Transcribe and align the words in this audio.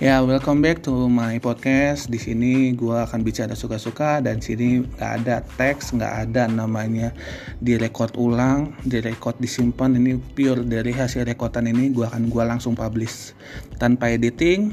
Ya, 0.00 0.24
welcome 0.24 0.64
back 0.64 0.80
to 0.88 1.12
my 1.12 1.36
podcast. 1.44 2.08
Di 2.08 2.16
sini 2.16 2.72
gue 2.72 2.96
akan 2.96 3.20
bicara 3.20 3.52
suka-suka 3.52 4.24
dan 4.24 4.40
sini 4.40 4.80
nggak 4.80 5.12
ada 5.20 5.44
teks, 5.44 5.92
nggak 5.92 6.14
ada 6.24 6.48
namanya 6.48 7.12
direkod 7.60 8.16
ulang, 8.16 8.72
direkod 8.80 9.36
disimpan. 9.36 10.00
Ini 10.00 10.16
pure 10.32 10.64
dari 10.64 10.96
hasil 10.96 11.28
rekodan 11.28 11.68
ini 11.68 11.92
gue 11.92 12.08
akan 12.08 12.32
gue 12.32 12.44
langsung 12.48 12.72
publish 12.72 13.36
tanpa 13.76 14.08
editing, 14.08 14.72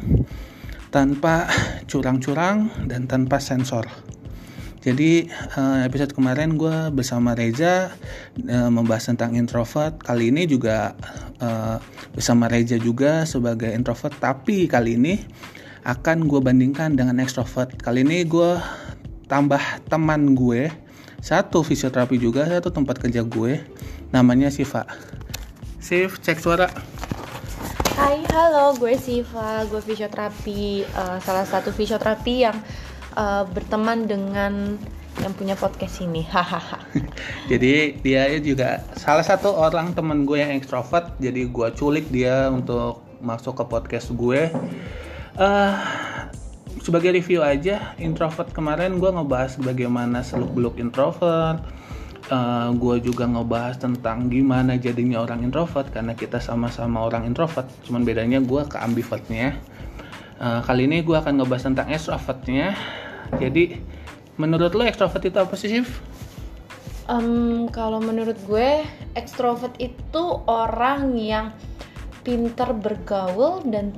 tanpa 0.96 1.52
curang-curang 1.92 2.88
dan 2.88 3.12
tanpa 3.12 3.44
sensor. 3.44 3.84
Jadi 4.88 5.28
eh, 5.28 5.80
episode 5.84 6.16
kemarin 6.16 6.56
gue 6.56 6.96
bersama 6.96 7.36
Reza 7.36 7.92
eh, 8.40 8.72
membahas 8.72 9.12
tentang 9.12 9.36
introvert. 9.36 10.00
Kali 10.00 10.32
ini 10.32 10.48
juga 10.48 10.96
uh, 11.44 11.76
bersama 12.16 12.48
Reza 12.48 12.80
juga 12.80 13.28
sebagai 13.28 13.68
introvert. 13.76 14.16
Tapi 14.16 14.64
kali 14.72 14.96
ini 14.96 15.20
akan 15.84 16.32
gue 16.32 16.40
bandingkan 16.40 16.96
dengan 16.96 17.20
extrovert. 17.20 17.76
Kali 17.76 18.08
ini 18.08 18.24
gue 18.24 18.56
tambah 19.28 19.60
teman 19.92 20.32
gue 20.40 20.72
satu 21.20 21.68
fisioterapi 21.68 22.16
juga 22.16 22.48
satu 22.48 22.72
tempat 22.72 23.04
kerja 23.04 23.28
gue. 23.28 23.60
Namanya 24.16 24.48
Siva. 24.48 24.88
Sif 25.84 26.24
cek 26.24 26.40
suara. 26.40 26.72
Hai, 27.98 28.24
halo, 28.30 28.78
gue 28.78 28.94
Siva, 28.96 29.66
gue 29.68 29.82
fisioterapi, 29.82 30.86
uh, 30.86 31.18
salah 31.18 31.50
satu 31.50 31.74
fisioterapi 31.74 32.46
yang 32.46 32.54
uh, 33.18 33.44
berteman 33.50 34.06
dengan 34.06 34.78
yang 35.18 35.34
punya 35.34 35.58
podcast 35.58 36.06
ini. 36.06 36.22
Hahaha. 36.22 36.86
Jadi 37.52 37.98
dia 38.06 38.30
juga 38.38 38.86
salah 38.94 39.26
satu 39.26 39.50
orang 39.58 39.98
temen 39.98 40.30
gue 40.30 40.38
yang 40.38 40.54
ekstrovert 40.54 41.18
jadi 41.18 41.50
gue 41.50 41.68
culik 41.74 42.06
dia 42.14 42.54
untuk 42.54 43.02
masuk 43.18 43.58
ke 43.58 43.64
podcast 43.66 44.14
gue. 44.14 44.54
Uh, 45.38 45.74
sebagai 46.82 47.14
review 47.18 47.42
aja 47.42 47.98
introvert 47.98 48.54
kemarin 48.54 49.02
gue 49.02 49.10
ngebahas 49.10 49.58
bagaimana 49.58 50.22
seluk 50.22 50.54
beluk 50.54 50.76
introvert. 50.78 51.66
Uh, 52.28 52.76
gue 52.76 53.08
juga 53.08 53.24
ngebahas 53.24 53.80
tentang 53.80 54.28
gimana 54.28 54.76
jadinya 54.76 55.24
orang 55.24 55.48
introvert 55.48 55.88
karena 55.90 56.14
kita 56.14 56.38
sama-sama 56.38 57.10
orang 57.10 57.26
introvert. 57.26 57.66
Cuman 57.90 58.06
bedanya 58.06 58.38
gue 58.38 58.62
ke 58.70 58.78
ambivertnya. 58.78 59.58
Uh, 60.38 60.62
kali 60.62 60.86
ini 60.86 61.02
gue 61.02 61.18
akan 61.18 61.42
ngebahas 61.42 61.74
tentang 61.74 61.90
extrovertnya 61.90 62.78
jadi 63.36 63.82
Menurut 64.38 64.78
lo 64.78 64.86
ekstrovert 64.86 65.26
itu 65.26 65.38
apa 65.42 65.56
sih, 65.58 65.70
Sif? 65.74 65.90
Um, 67.10 67.66
kalau 67.74 67.98
menurut 67.98 68.38
gue, 68.46 68.86
ekstrovert 69.18 69.74
itu 69.82 70.24
orang 70.46 71.18
yang 71.18 71.50
pinter 72.22 72.76
bergaul 72.76 73.66
dan 73.66 73.96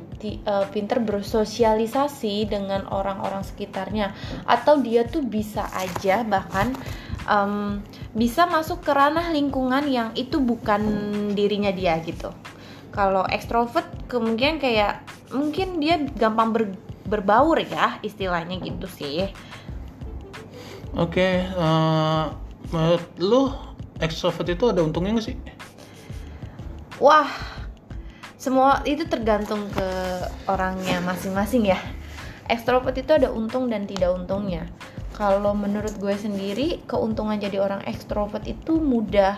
uh, 0.47 0.63
pinter 0.71 1.01
bersosialisasi 1.01 2.45
dengan 2.47 2.85
orang-orang 2.87 3.41
sekitarnya 3.41 4.13
atau 4.45 4.77
dia 4.79 5.01
tuh 5.09 5.25
bisa 5.25 5.65
aja 5.73 6.21
bahkan 6.21 6.77
um, 7.25 7.81
bisa 8.13 8.45
masuk 8.45 8.85
ke 8.85 8.93
ranah 8.93 9.33
lingkungan 9.33 9.89
yang 9.89 10.13
itu 10.13 10.37
bukan 10.37 10.77
dirinya 11.33 11.73
dia 11.73 11.97
gitu 12.05 12.29
kalau 12.93 13.25
ekstrovert 13.33 13.89
kemudian 14.05 14.61
kayak 14.61 15.01
mungkin 15.33 15.81
dia 15.81 15.97
gampang 16.13 16.53
ber, 16.53 16.63
berbaur 17.09 17.57
ya 17.65 17.97
istilahnya 18.05 18.61
gitu 18.61 18.85
sih 18.85 19.33
Oke, 20.97 21.21
okay, 21.21 21.33
uh, 21.53 21.61
eh, 21.61 22.25
menurut 22.73 23.05
lu 23.21 23.53
extrovert 24.01 24.49
itu 24.49 24.73
ada 24.73 24.81
untungnya 24.81 25.21
gak 25.21 25.27
sih? 25.29 25.37
Wah, 26.97 27.29
semua 28.41 28.81
itu 28.89 29.05
tergantung 29.05 29.69
ke 29.69 29.87
orangnya 30.49 30.97
masing-masing 31.05 31.69
ya. 31.69 31.77
Extrovert 32.49 32.97
itu 32.97 33.13
ada 33.13 33.29
untung 33.29 33.69
dan 33.69 33.85
tidak 33.85 34.17
untungnya. 34.17 34.65
Kalau 35.13 35.53
menurut 35.53 35.93
gue 36.01 36.15
sendiri, 36.17 36.81
keuntungan 36.89 37.37
jadi 37.37 37.61
orang 37.61 37.85
extrovert 37.85 38.49
itu 38.49 38.81
mudah 38.81 39.37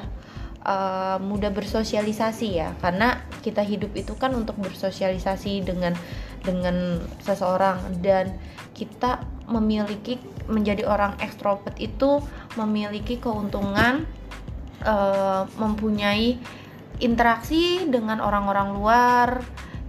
uh, 0.64 1.20
mudah 1.20 1.52
bersosialisasi 1.52 2.48
ya, 2.64 2.72
karena 2.80 3.28
kita 3.44 3.60
hidup 3.60 3.92
itu 3.92 4.16
kan 4.16 4.32
untuk 4.40 4.56
bersosialisasi 4.56 5.68
dengan 5.68 6.00
dengan 6.42 7.02
seseorang 7.22 8.02
dan 8.02 8.34
kita 8.74 9.22
memiliki 9.50 10.18
menjadi 10.50 10.88
orang 10.88 11.18
ekstrovert 11.22 11.78
itu 11.78 12.24
memiliki 12.58 13.20
keuntungan 13.22 14.08
uh, 14.86 15.46
mempunyai 15.60 16.40
interaksi 17.02 17.86
dengan 17.90 18.22
orang-orang 18.22 18.68
luar 18.78 19.30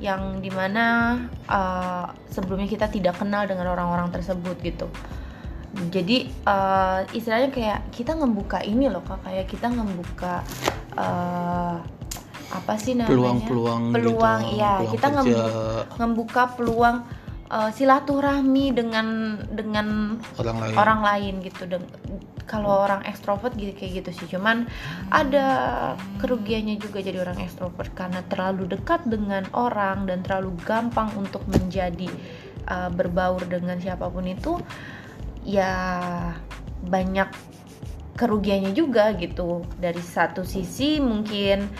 yang 0.02 0.42
di 0.42 0.50
mana 0.50 1.14
uh, 1.46 2.10
sebelumnya 2.26 2.66
kita 2.66 2.90
tidak 2.90 3.22
kenal 3.22 3.46
dengan 3.46 3.70
orang-orang 3.70 4.10
tersebut 4.10 4.58
gitu. 4.60 4.90
Jadi 5.72 6.28
uh, 6.44 7.06
istilahnya 7.16 7.48
kayak 7.48 7.80
kita 7.94 8.12
ngebuka 8.18 8.60
ini 8.66 8.90
loh 8.92 9.00
kak. 9.06 9.24
Kayak 9.24 9.46
kita 9.48 9.72
ngebuka 9.72 10.44
uh, 10.98 11.80
apa 12.52 12.76
sih 12.76 12.92
namanya? 12.92 13.16
Peluang-peluang 13.16 13.82
peluang 13.96 14.40
gitu, 14.44 14.60
ya 14.60 14.72
peluang 14.76 14.92
kita 14.92 15.08
kerja. 15.08 15.44
ngebuka 15.96 16.42
peluang 16.54 16.96
uh, 17.48 17.70
silaturahmi 17.72 18.76
dengan 18.76 19.06
dengan 19.48 20.20
orang 20.36 20.58
lain, 20.60 20.74
orang 20.76 21.00
lain 21.00 21.34
gitu. 21.40 21.62
Kalau 22.42 22.84
orang 22.84 23.00
ekstrovert 23.08 23.56
gitu 23.56 23.72
kayak 23.72 24.04
gitu 24.04 24.10
sih. 24.12 24.26
Cuman 24.36 24.68
ada 25.08 25.46
kerugiannya 26.20 26.76
juga 26.76 27.00
jadi 27.00 27.24
orang 27.24 27.40
ekstrovert. 27.40 27.96
Karena 27.96 28.20
terlalu 28.28 28.76
dekat 28.76 29.08
dengan 29.08 29.48
orang 29.56 30.04
dan 30.04 30.20
terlalu 30.20 30.52
gampang 30.60 31.08
untuk 31.16 31.40
menjadi 31.48 32.12
uh, 32.68 32.92
berbaur 32.92 33.40
dengan 33.48 33.80
siapa 33.80 34.12
pun 34.12 34.28
itu 34.28 34.60
ya 35.46 35.72
banyak 36.84 37.30
kerugiannya 38.20 38.76
juga 38.76 39.16
gitu. 39.16 39.64
Dari 39.80 40.02
satu 40.02 40.44
sisi 40.44 41.00
mungkin 41.00 41.72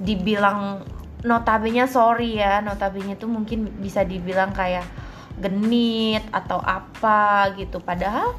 dibilang 0.00 0.80
notabene 1.20 1.84
sorry 1.84 2.40
ya 2.40 2.64
notabene 2.64 3.14
itu 3.14 3.28
mungkin 3.28 3.68
bisa 3.76 4.00
dibilang 4.00 4.56
kayak 4.56 4.88
genit 5.40 6.24
atau 6.32 6.60
apa 6.60 7.52
gitu. 7.56 7.80
Padahal 7.80 8.36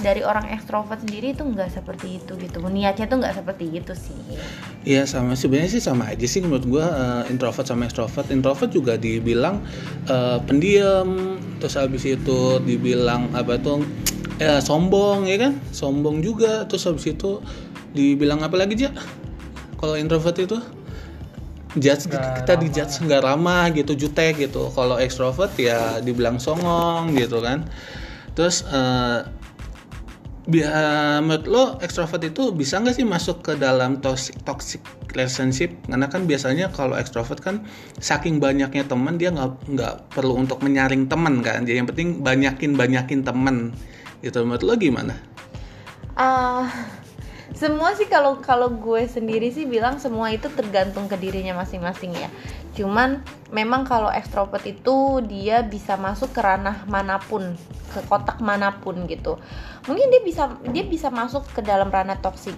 dari 0.00 0.24
orang 0.24 0.48
ekstrovert 0.56 1.04
sendiri 1.04 1.36
itu 1.36 1.44
nggak 1.44 1.70
seperti 1.70 2.22
itu 2.22 2.32
gitu. 2.40 2.64
Niatnya 2.64 3.06
tuh 3.06 3.20
nggak 3.20 3.36
seperti 3.36 3.64
itu 3.70 3.92
sih. 3.92 4.38
Iya 4.82 5.04
sama. 5.04 5.36
Sebenarnya 5.36 5.76
sih 5.76 5.82
sama 5.84 6.08
aja 6.08 6.24
sih 6.24 6.40
menurut 6.40 6.64
gue 6.64 6.84
uh, 6.84 7.22
introvert 7.28 7.68
sama 7.68 7.84
ekstrovert 7.86 8.32
introvert 8.32 8.72
juga 8.72 8.96
dibilang 8.96 9.60
uh, 10.08 10.40
pendiam 10.48 11.36
terus 11.60 11.76
habis 11.76 12.08
itu 12.08 12.62
dibilang 12.64 13.28
apa 13.36 13.60
tuh 13.60 13.84
ya 14.40 14.58
sombong 14.58 15.28
ya 15.28 15.36
kan? 15.36 15.52
Sombong 15.70 16.24
juga. 16.24 16.64
Terus 16.66 16.88
habis 16.88 17.04
itu 17.10 17.44
dibilang 17.92 18.40
apa 18.40 18.56
lagi 18.56 18.78
aja 18.80 18.90
kalau 19.76 19.96
introvert 19.96 20.38
itu 20.40 20.58
judge 21.78 22.10
gak 22.10 22.42
kita 22.42 22.58
dijudge 22.58 22.94
nggak 23.06 23.22
ramah 23.22 23.70
gitu 23.70 23.94
jutek 23.94 24.42
gitu. 24.42 24.72
Kalau 24.74 24.98
ekstrovert 24.98 25.54
ya 25.54 26.02
dibilang 26.02 26.42
songong 26.42 27.14
gitu 27.14 27.38
kan. 27.38 27.68
Terus 28.34 28.66
uh, 28.66 29.26
menurut 31.20 31.46
lo 31.46 31.64
ekstrovert 31.78 32.26
itu 32.26 32.50
bisa 32.50 32.82
nggak 32.82 32.96
sih 32.98 33.06
masuk 33.06 33.46
ke 33.46 33.52
dalam 33.54 34.02
toxic 34.02 34.34
toxic 34.42 34.82
relationship? 35.14 35.70
Karena 35.86 36.10
kan 36.10 36.26
biasanya 36.26 36.74
kalau 36.74 36.98
ekstrovert 36.98 37.38
kan 37.38 37.62
saking 38.02 38.42
banyaknya 38.42 38.82
teman 38.88 39.14
dia 39.20 39.30
nggak 39.30 39.70
nggak 39.70 39.94
perlu 40.10 40.34
untuk 40.42 40.58
menyaring 40.66 41.06
teman 41.06 41.38
kan. 41.44 41.62
Jadi 41.62 41.76
yang 41.78 41.88
penting 41.90 42.24
banyakin 42.24 42.74
banyakin 42.74 43.20
teman. 43.22 43.70
Gitu. 44.26 44.42
Menurut 44.42 44.64
lo 44.66 44.74
gimana? 44.74 45.14
Uh, 46.18 46.66
semua 47.54 47.92
sih 47.98 48.06
kalau 48.06 48.38
kalau 48.38 48.70
gue 48.70 49.04
sendiri 49.10 49.50
sih 49.50 49.66
bilang 49.66 49.98
semua 49.98 50.30
itu 50.30 50.46
tergantung 50.54 51.10
ke 51.10 51.18
dirinya 51.18 51.58
masing-masing 51.60 52.14
ya. 52.14 52.30
Cuman 52.78 53.20
memang 53.50 53.82
kalau 53.82 54.08
ekstrovert 54.08 54.62
itu 54.66 55.18
dia 55.26 55.66
bisa 55.66 55.98
masuk 55.98 56.30
ke 56.30 56.40
ranah 56.40 56.86
mana 56.86 57.18
pun 57.18 57.58
ke 57.90 58.00
kotak 58.06 58.38
mana 58.38 58.78
pun 58.78 59.06
gitu. 59.10 59.36
Mungkin 59.90 60.06
dia 60.14 60.22
bisa 60.22 60.42
dia 60.70 60.86
bisa 60.86 61.10
masuk 61.10 61.46
ke 61.50 61.60
dalam 61.60 61.90
ranah 61.90 62.22
toksik 62.22 62.54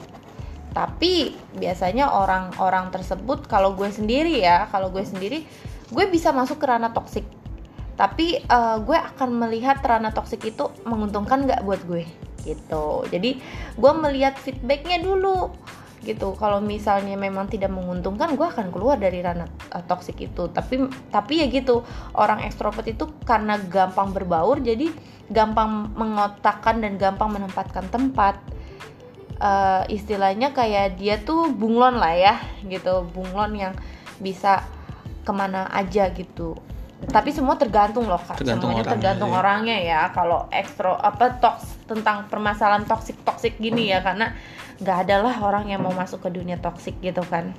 tapi 0.72 1.36
biasanya 1.56 2.08
orang-orang 2.08 2.88
tersebut 2.88 3.44
kalau 3.44 3.76
gue 3.76 3.92
sendiri 3.92 4.40
ya 4.40 4.66
kalau 4.72 4.88
gue 4.88 5.04
sendiri 5.04 5.44
gue 5.92 6.04
bisa 6.08 6.32
masuk 6.32 6.56
ke 6.56 6.66
ranah 6.66 6.96
toksik 6.96 7.28
tapi 7.92 8.40
uh, 8.48 8.80
gue 8.80 8.96
akan 8.96 9.36
melihat 9.36 9.84
ranah 9.84 10.16
toksik 10.16 10.40
itu 10.48 10.72
menguntungkan 10.88 11.44
nggak 11.44 11.60
buat 11.62 11.84
gue 11.84 12.08
gitu. 12.42 13.06
Jadi 13.08 13.38
gue 13.78 13.92
melihat 13.94 14.34
feedbacknya 14.38 14.98
dulu 15.02 15.54
gitu. 16.02 16.34
Kalau 16.34 16.58
misalnya 16.58 17.14
memang 17.14 17.46
tidak 17.46 17.70
menguntungkan 17.70 18.34
gue 18.34 18.46
akan 18.46 18.74
keluar 18.74 18.98
dari 18.98 19.22
ranah 19.22 19.46
uh, 19.70 19.82
toksik 19.86 20.18
itu. 20.18 20.50
Tapi 20.50 20.90
tapi 21.14 21.42
ya 21.42 21.46
gitu 21.48 21.86
orang 22.18 22.42
ekstrovert 22.42 22.86
itu 22.90 23.06
karena 23.22 23.58
gampang 23.70 24.10
berbaur 24.10 24.58
jadi 24.58 24.90
gampang 25.30 25.94
mengotakkan 25.94 26.82
dan 26.82 26.98
gampang 26.98 27.30
menempatkan 27.30 27.86
tempat. 27.88 28.36
Uh, 29.42 29.82
istilahnya 29.90 30.54
kayak 30.54 31.02
dia 31.02 31.18
tuh 31.18 31.50
bunglon 31.50 31.98
lah 31.98 32.14
ya 32.14 32.34
gitu. 32.66 33.06
Bunglon 33.10 33.54
yang 33.58 33.74
bisa 34.22 34.62
ke 35.22 35.32
mana 35.34 35.70
aja 35.70 36.10
gitu 36.10 36.58
tapi 37.10 37.34
semua 37.34 37.58
tergantung 37.58 38.06
loh 38.06 38.20
kak. 38.20 38.38
Tergantung 38.38 38.70
semuanya 38.70 38.86
orangnya, 38.86 38.94
tergantung 38.94 39.30
iya. 39.30 39.38
orangnya 39.40 39.76
ya. 39.82 40.00
Kalau 40.14 40.38
ekstro 40.54 40.94
apa 40.94 41.40
toks 41.42 41.86
tentang 41.90 42.30
permasalahan 42.30 42.86
toksik 42.86 43.18
toksik 43.26 43.58
gini 43.58 43.90
ya. 43.90 44.04
Karena 44.04 44.30
nggak 44.78 44.98
ada 45.08 45.16
lah 45.22 45.34
orang 45.42 45.70
yang 45.70 45.82
mau 45.82 45.94
masuk 45.94 46.22
ke 46.22 46.30
dunia 46.30 46.58
toksik 46.58 46.98
gitu 47.02 47.22
kan 47.26 47.54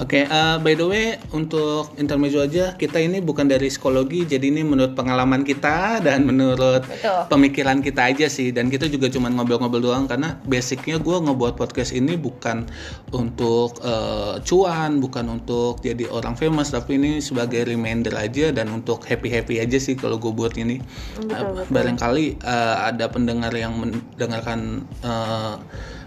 Oke, 0.00 0.26
eh, 0.26 0.56
by 0.60 0.74
the 0.74 0.86
way 0.86 1.06
untuk 1.30 1.94
intermezzo 1.96 2.42
aja 2.42 2.74
kita 2.74 2.98
ini 2.98 3.22
bukan 3.22 3.46
dari 3.46 3.70
psikologi, 3.70 4.26
jadi 4.26 4.50
ini 4.50 4.66
menurut 4.66 4.92
pengalaman 4.98 5.46
kita 5.46 6.02
dan 6.02 6.26
menurut 6.28 6.82
Betul. 6.84 7.30
pemikiran 7.30 7.80
kita 7.80 8.10
aja 8.10 8.26
sih. 8.26 8.50
Dan 8.50 8.68
kita 8.68 8.90
juga 8.90 9.08
cuma 9.10 9.30
ngobrol-ngobrol 9.30 9.82
doang 9.82 10.04
karena 10.10 10.38
basicnya 10.46 10.98
gue 10.98 11.16
ngebuat 11.16 11.54
podcast 11.54 11.94
ini 11.94 12.18
bukan 12.18 12.66
untuk 13.14 13.78
eh, 13.82 14.40
cuan, 14.42 14.98
bukan 14.98 15.40
untuk 15.40 15.80
jadi 15.80 16.10
orang 16.10 16.34
famous, 16.34 16.74
tapi 16.74 16.98
ini 16.98 17.22
sebagai 17.22 17.66
reminder 17.66 18.14
aja 18.14 18.50
dan 18.50 18.70
untuk 18.70 19.02
happy 19.06 19.30
happy 19.30 19.62
aja 19.62 19.78
sih 19.78 19.94
kalau 19.94 20.18
gue 20.18 20.30
buat 20.30 20.54
ini. 20.58 20.82
Betul, 21.18 21.64
betul. 21.64 21.72
barangkali 21.72 22.26
eh, 22.42 22.76
ada 22.90 23.06
pendengar 23.10 23.52
yang 23.54 23.78
mendengarkan 23.78 24.84
eh, 25.02 25.54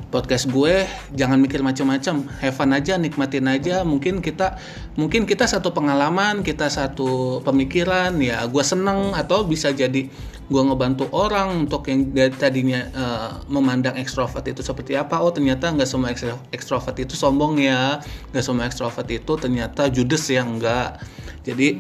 podcast 0.08 0.48
gue 0.48 0.88
jangan 1.14 1.38
mikir 1.40 1.60
macam-macam. 1.60 2.28
Have 2.40 2.56
fun 2.56 2.72
aja 2.72 2.96
nikmatin 2.96 3.48
aja. 3.48 3.84
Mungkin 3.84 4.24
kita 4.24 4.56
mungkin 4.96 5.28
kita 5.28 5.46
satu 5.46 5.76
pengalaman 5.76 6.42
kita 6.42 6.72
satu 6.72 7.40
pemikiran. 7.44 8.16
Ya 8.24 8.44
gue 8.48 8.64
seneng 8.64 9.14
atau 9.14 9.44
bisa 9.44 9.76
jadi 9.76 10.08
gue 10.48 10.62
ngebantu 10.64 11.12
orang 11.12 11.68
untuk 11.68 11.92
yang 11.92 12.08
tadinya 12.40 12.88
eh, 12.88 13.32
memandang 13.52 14.00
ekstrovert 14.00 14.48
itu 14.48 14.64
seperti 14.64 14.96
apa. 14.96 15.20
Oh 15.20 15.30
ternyata 15.30 15.68
nggak 15.70 15.90
semua 15.90 16.10
ekstro- 16.16 16.40
ekstrovert 16.56 16.96
itu 17.00 17.14
sombong 17.14 17.60
ya. 17.60 18.00
Nggak 18.32 18.44
semua 18.44 18.64
ekstrovert 18.66 19.08
itu 19.12 19.32
ternyata 19.36 19.92
judes 19.92 20.24
ya 20.32 20.48
enggak 20.48 21.04
jadi 21.48 21.80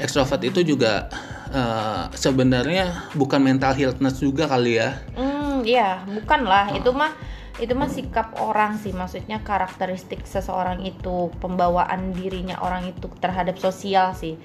ekstrovert 0.00 0.40
itu 0.40 0.64
juga 0.64 1.12
eh, 1.52 2.04
sebenarnya 2.16 3.12
bukan 3.12 3.44
mental 3.44 3.76
healthness 3.76 4.16
juga 4.16 4.48
kali 4.48 4.80
ya. 4.80 4.96
Hmm, 5.12 5.60
iya, 5.68 6.00
bukan 6.08 6.48
lah. 6.48 6.72
Itu 6.72 6.96
mah 6.96 7.12
itu 7.60 7.72
mah 7.76 7.90
sikap 7.92 8.40
orang 8.40 8.80
sih, 8.80 8.96
maksudnya 8.96 9.44
karakteristik 9.44 10.24
seseorang 10.24 10.80
itu, 10.88 11.28
pembawaan 11.36 12.16
dirinya 12.16 12.56
orang 12.64 12.88
itu 12.88 13.12
terhadap 13.20 13.60
sosial 13.60 14.16
sih. 14.16 14.40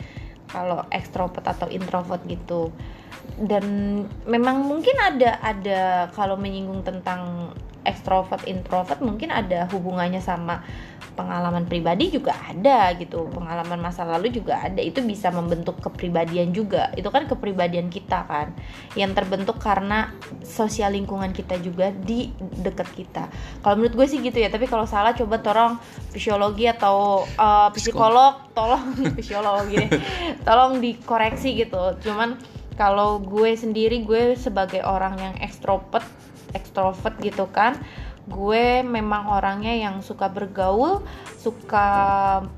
Kalau 0.48 0.84
ekstrovert 0.92 1.44
atau 1.44 1.68
introvert 1.72 2.24
gitu. 2.28 2.72
Dan 3.40 4.04
memang 4.28 4.64
mungkin 4.64 4.96
ada 5.00 5.40
ada 5.44 6.12
kalau 6.16 6.36
menyinggung 6.40 6.84
tentang 6.84 7.52
ekstrovert 7.88 8.44
introvert 8.44 9.00
mungkin 9.00 9.32
ada 9.32 9.64
hubungannya 9.72 10.20
sama 10.20 10.60
pengalaman 11.18 11.66
pribadi 11.66 12.14
juga 12.14 12.38
ada 12.38 12.94
gitu. 12.94 13.26
Pengalaman 13.34 13.82
masa 13.82 14.06
lalu 14.06 14.30
juga 14.30 14.62
ada. 14.62 14.78
Itu 14.78 15.02
bisa 15.02 15.34
membentuk 15.34 15.82
kepribadian 15.82 16.54
juga. 16.54 16.94
Itu 16.94 17.10
kan 17.10 17.26
kepribadian 17.26 17.90
kita 17.90 18.30
kan. 18.30 18.54
Yang 18.94 19.18
terbentuk 19.18 19.58
karena 19.58 20.14
sosial 20.46 20.94
lingkungan 20.94 21.34
kita 21.34 21.58
juga 21.58 21.90
di 21.90 22.30
dekat 22.40 22.94
kita. 22.94 23.26
Kalau 23.66 23.76
menurut 23.76 23.98
gue 23.98 24.08
sih 24.08 24.22
gitu 24.22 24.38
ya. 24.38 24.54
Tapi 24.54 24.70
kalau 24.70 24.86
salah 24.86 25.18
coba 25.18 25.42
tolong 25.42 25.82
fisiologi 26.14 26.70
atau 26.70 27.26
uh, 27.36 27.74
psikolog. 27.74 28.46
tolong 28.54 28.94
fisiologi 29.18 29.76
deh. 29.82 29.90
Tolong 30.46 30.78
dikoreksi 30.78 31.58
gitu. 31.58 31.98
Cuman 32.06 32.38
kalau 32.78 33.18
gue 33.18 33.58
sendiri 33.58 34.06
gue 34.06 34.38
sebagai 34.38 34.86
orang 34.86 35.18
yang 35.18 35.36
ekstrovert 35.42 36.06
ekstrovert 36.56 37.18
gitu 37.20 37.50
kan 37.52 37.76
gue 38.28 38.84
memang 38.84 39.32
orangnya 39.32 39.72
yang 39.72 40.04
suka 40.04 40.28
bergaul 40.28 41.00
suka 41.40 41.88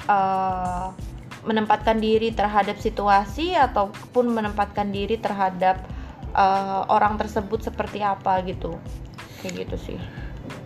eh, 0.10 0.88
menempatkan 1.46 2.02
diri 2.02 2.34
terhadap 2.34 2.82
situasi 2.82 3.54
ataupun 3.56 4.34
menempatkan 4.34 4.90
diri 4.90 5.22
terhadap 5.22 5.82
eh, 6.34 6.82
orang 6.90 7.22
tersebut 7.22 7.70
seperti 7.70 8.02
apa 8.02 8.42
gitu. 8.44 8.76
Kayak 9.40 9.70
gitu 9.70 9.94
sih. 9.94 10.00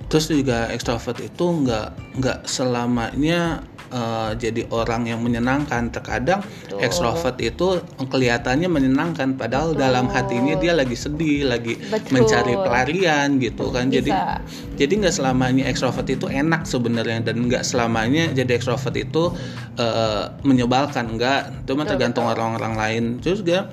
Terus 0.07 0.29
juga 0.29 0.69
ekstrovert 0.69 1.19
itu 1.19 1.41
nggak 1.41 2.19
nggak 2.21 2.39
selamanya 2.45 3.65
eh, 3.93 4.31
jadi 4.41 4.65
orang 4.73 5.05
yang 5.05 5.21
menyenangkan. 5.21 5.93
Terkadang 5.93 6.41
Betul. 6.41 6.81
ekstrovert 6.81 7.37
itu 7.37 7.79
kelihatannya 8.01 8.65
menyenangkan, 8.65 9.37
padahal 9.37 9.77
Betul. 9.77 9.81
dalam 9.85 10.05
hatinya 10.09 10.57
dia 10.57 10.73
lagi 10.73 10.97
sedih, 10.97 11.45
lagi 11.45 11.77
Betul. 11.77 12.09
mencari 12.19 12.53
pelarian 12.57 13.27
gitu 13.37 13.69
kan. 13.69 13.93
Jadi 13.93 14.09
Bisa. 14.09 14.41
jadi 14.73 14.93
nggak 15.05 15.13
selamanya 15.13 15.63
ekstrovert 15.69 16.09
itu 16.09 16.25
enak 16.25 16.65
sebenarnya 16.65 17.21
dan 17.21 17.45
nggak 17.45 17.61
selamanya 17.61 18.33
jadi 18.33 18.57
ekstrovert 18.57 18.97
itu 18.97 19.29
eh, 19.77 20.25
menyebalkan. 20.41 21.05
Enggak, 21.13 21.53
mah 21.69 21.85
Betul, 21.85 21.85
tergantung 21.93 22.25
orang-orang 22.25 22.73
lain. 22.73 23.03
Terus 23.21 23.45
juga 23.45 23.69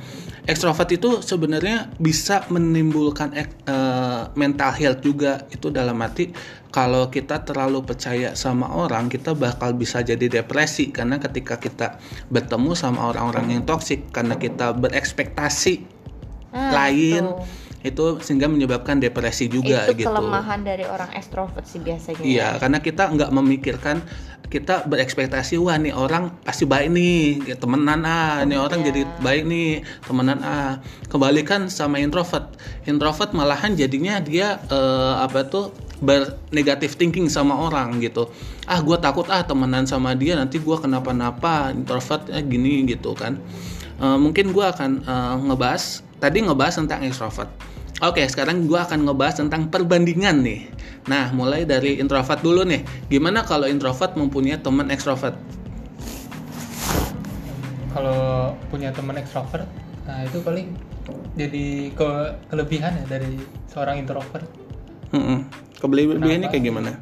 ekstrovert 0.47 0.91
itu 0.93 1.21
sebenarnya 1.21 1.93
bisa 1.97 2.45
menimbulkan 2.49 3.33
ek- 3.35 3.65
eh, 3.67 4.23
mental 4.37 4.73
health 4.77 5.01
juga. 5.01 5.45
Itu 5.49 5.69
dalam 5.69 5.99
arti 6.01 6.33
kalau 6.71 7.11
kita 7.11 7.43
terlalu 7.43 7.83
percaya 7.83 8.33
sama 8.39 8.71
orang 8.71 9.11
kita 9.11 9.35
bakal 9.35 9.75
bisa 9.75 10.01
jadi 10.01 10.41
depresi. 10.41 10.89
Karena 10.95 11.19
ketika 11.19 11.59
kita 11.59 11.99
bertemu 12.29 12.73
sama 12.73 13.11
orang-orang 13.11 13.59
yang 13.59 13.63
toksik 13.67 14.09
karena 14.15 14.39
kita 14.39 14.73
berekspektasi 14.77 16.01
Nah, 16.51 16.75
lain 16.75 17.31
itu. 17.31 17.95
itu 17.95 18.05
sehingga 18.27 18.51
menyebabkan 18.51 18.99
depresi 18.99 19.47
juga 19.47 19.87
itu 19.87 20.03
gitu. 20.03 20.11
kelemahan 20.11 20.67
dari 20.67 20.83
orang 20.83 21.15
ekstrovert 21.15 21.63
sih 21.63 21.79
biasanya. 21.79 22.27
Iya, 22.27 22.49
karena 22.59 22.83
kita 22.83 23.07
nggak 23.07 23.31
memikirkan 23.31 24.03
kita 24.51 24.85
berekspektasi 24.91 25.57
wah 25.63 25.79
nih 25.79 25.95
orang 25.95 26.35
pasti 26.43 26.67
baik 26.67 26.91
nih, 26.91 27.55
ya, 27.55 27.57
temenan 27.57 28.03
ah, 28.03 28.43
nih 28.43 28.59
orang 28.59 28.83
Iya. 28.83 28.87
jadi 28.91 29.03
baik 29.23 29.43
nih, 29.47 29.71
temenan 30.03 30.43
ah. 30.43 30.83
Kebalikan 31.07 31.71
sama 31.71 32.03
introvert, 32.03 32.59
introvert 32.83 33.31
malahan 33.31 33.79
jadinya 33.79 34.19
dia 34.19 34.59
eh, 34.67 35.15
apa 35.23 35.47
tuh 35.47 35.71
bernegatif 36.03 36.99
thinking 36.99 37.31
sama 37.31 37.55
orang 37.55 38.03
gitu. 38.03 38.27
Ah, 38.67 38.83
gue 38.83 38.99
takut 38.99 39.31
ah 39.31 39.47
temenan 39.47 39.87
sama 39.87 40.19
dia 40.19 40.35
nanti 40.35 40.59
gue 40.59 40.77
kenapa-napa. 40.77 41.71
Introvert 41.71 42.27
eh, 42.35 42.43
gini 42.43 42.83
gitu 42.91 43.15
kan. 43.15 43.39
Eh, 44.03 44.19
mungkin 44.19 44.51
gue 44.51 44.67
akan 44.67 44.91
eh, 45.07 45.35
ngebahas 45.47 46.03
tadi 46.19 46.43
ngebahas 46.43 46.75
tentang 46.83 47.07
extrovert. 47.07 47.51
Oke, 48.01 48.25
sekarang 48.31 48.71
gue 48.71 48.79
akan 48.79 49.11
ngebahas 49.11 49.43
tentang 49.43 49.69
perbandingan 49.69 50.41
nih. 50.41 50.71
Nah, 51.11 51.35
mulai 51.35 51.67
dari 51.67 51.99
introvert 51.99 52.41
dulu 52.41 52.65
nih. 52.65 52.87
Gimana 53.11 53.45
kalau 53.45 53.67
introvert 53.67 54.17
mempunyai 54.17 54.57
teman 54.63 54.89
ekstrovert? 54.89 55.37
kalau 57.91 58.55
punya 58.71 58.95
teman 58.95 59.19
ekstrovert 59.19 59.67
nah 60.07 60.23
itu 60.25 60.39
paling 60.43 60.75
jadi 61.35 61.91
ke 61.95 62.09
kelebihan 62.51 62.95
ya 63.03 63.05
dari 63.07 63.39
seorang 63.71 64.03
introvert 64.03 64.47
Mm-mm. 65.11 65.43
Kelebihannya 65.81 66.49
kayak 66.53 66.65
gimana? 66.65 66.93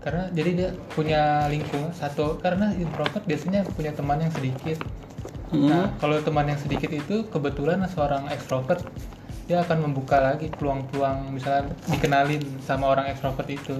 karena 0.00 0.30
jadi 0.30 0.50
dia 0.54 0.68
punya 0.94 1.50
lingkungan 1.50 1.90
satu 1.90 2.38
karena 2.38 2.70
introvert 2.78 3.26
biasanya 3.26 3.66
punya 3.74 3.90
teman 3.92 4.22
yang 4.22 4.32
sedikit 4.32 4.78
Mm-mm. 5.52 5.68
nah 5.68 5.90
kalau 6.00 6.16
teman 6.22 6.48
yang 6.48 6.60
sedikit 6.60 6.90
itu 6.94 7.26
kebetulan 7.28 7.84
seorang 7.90 8.30
ekstrovert 8.32 8.82
dia 9.46 9.62
akan 9.62 9.90
membuka 9.90 10.18
lagi 10.18 10.50
peluang-peluang 10.50 11.30
misalnya 11.30 11.70
dikenalin 11.86 12.42
sama 12.66 12.90
orang 12.90 13.06
ekstrovert 13.10 13.46
itu 13.46 13.78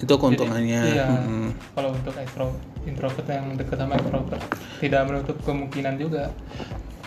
Itu 0.00 0.16
keuntungannya. 0.18 0.80
Jadi, 0.80 0.96
iya 0.96 1.06
Mm-mm. 1.06 1.52
kalau 1.76 1.92
untuk 1.92 2.16
ekstro 2.18 2.56
introvert 2.88 3.28
yang 3.28 3.52
dekat 3.54 3.76
sama 3.78 3.94
ekstrovert 4.00 4.42
tidak 4.80 5.00
menutup 5.06 5.36
kemungkinan 5.44 5.94
juga 6.00 6.32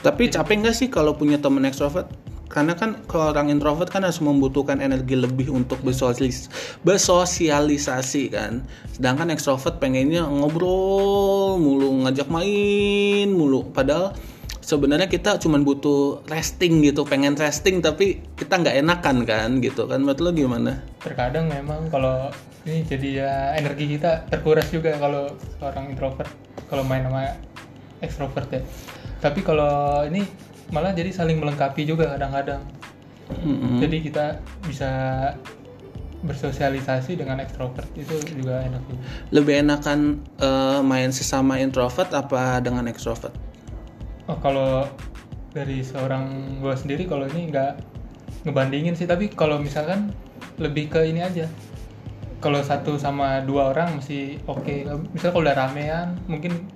Tapi 0.06 0.30
capek 0.30 0.62
nggak 0.62 0.76
sih 0.78 0.88
kalau 0.94 1.18
punya 1.18 1.42
teman 1.42 1.66
ekstrovert? 1.66 2.06
Karena 2.48 2.80
kan 2.80 3.04
kalau 3.12 3.36
orang 3.36 3.52
introvert 3.52 3.92
kan 3.92 4.08
harus 4.08 4.24
membutuhkan 4.24 4.80
energi 4.80 5.20
lebih 5.20 5.52
untuk 5.52 5.84
bersosialis 5.84 6.48
bersosialisasi 6.86 8.24
kan. 8.32 8.64
Sedangkan 8.94 9.34
ekstrovert 9.34 9.84
pengennya 9.84 10.24
ngobrol 10.24 11.60
mulu, 11.60 12.08
ngajak 12.08 12.32
main 12.32 13.28
mulu. 13.36 13.68
Padahal 13.76 14.16
sebenarnya 14.68 15.08
kita 15.08 15.40
cuma 15.40 15.56
butuh 15.64 16.28
resting 16.28 16.84
gitu, 16.84 17.08
pengen 17.08 17.40
resting 17.40 17.80
tapi 17.80 18.20
kita 18.36 18.60
nggak 18.60 18.84
enakan 18.84 19.24
kan 19.24 19.50
gitu 19.64 19.88
kan. 19.88 20.04
Menurut 20.04 20.20
lo 20.20 20.30
gimana? 20.36 20.84
terkadang 21.08 21.48
memang 21.48 21.88
kalau 21.88 22.28
ini 22.68 22.84
jadi 22.84 23.10
ya 23.24 23.32
energi 23.56 23.96
kita 23.96 24.28
terkuras 24.28 24.68
juga 24.68 25.00
kalau 25.00 25.32
seorang 25.56 25.88
introvert 25.96 26.28
kalau 26.68 26.84
main 26.84 27.08
sama 27.08 27.32
ekstrovert 28.04 28.50
ya 28.52 28.62
tapi 29.24 29.40
kalau 29.42 30.04
ini 30.04 30.28
malah 30.76 30.92
jadi 30.92 31.16
saling 31.16 31.40
melengkapi 31.40 31.88
juga 31.88 32.12
kadang-kadang 32.12 32.60
Mm-mm. 33.32 33.80
jadi 33.80 33.98
kita 34.04 34.26
bisa 34.68 34.92
bersosialisasi 36.28 37.16
dengan 37.16 37.40
ekstrovert 37.40 37.88
itu 37.94 38.18
juga 38.34 38.66
enak 38.66 38.84
juga 38.90 39.02
Lebih 39.32 39.54
enakan 39.64 40.00
eh, 40.42 40.80
main 40.82 41.14
sesama 41.14 41.62
introvert 41.62 42.10
apa 42.10 42.58
dengan 42.58 42.90
ekstrovert? 42.90 43.47
Oh 44.28 44.38
kalau 44.40 44.86
dari 45.56 45.82
seorang 45.82 46.58
gue 46.62 46.76
sendiri 46.78 47.10
kalau 47.10 47.26
ini 47.34 47.50
nggak 47.50 47.74
ngebandingin 48.48 48.94
sih. 48.94 49.08
Tapi 49.10 49.32
kalau 49.34 49.58
misalkan 49.58 50.14
lebih 50.62 50.92
ke 50.92 51.02
ini 51.08 51.24
aja. 51.24 51.48
Kalau 52.38 52.62
satu 52.62 53.02
sama 53.02 53.42
dua 53.42 53.74
orang 53.74 53.98
masih 53.98 54.38
oke. 54.46 54.86
Misal 55.16 55.34
kalau 55.34 55.44
udah 55.44 55.58
ramean 55.58 56.22
mungkin 56.30 56.70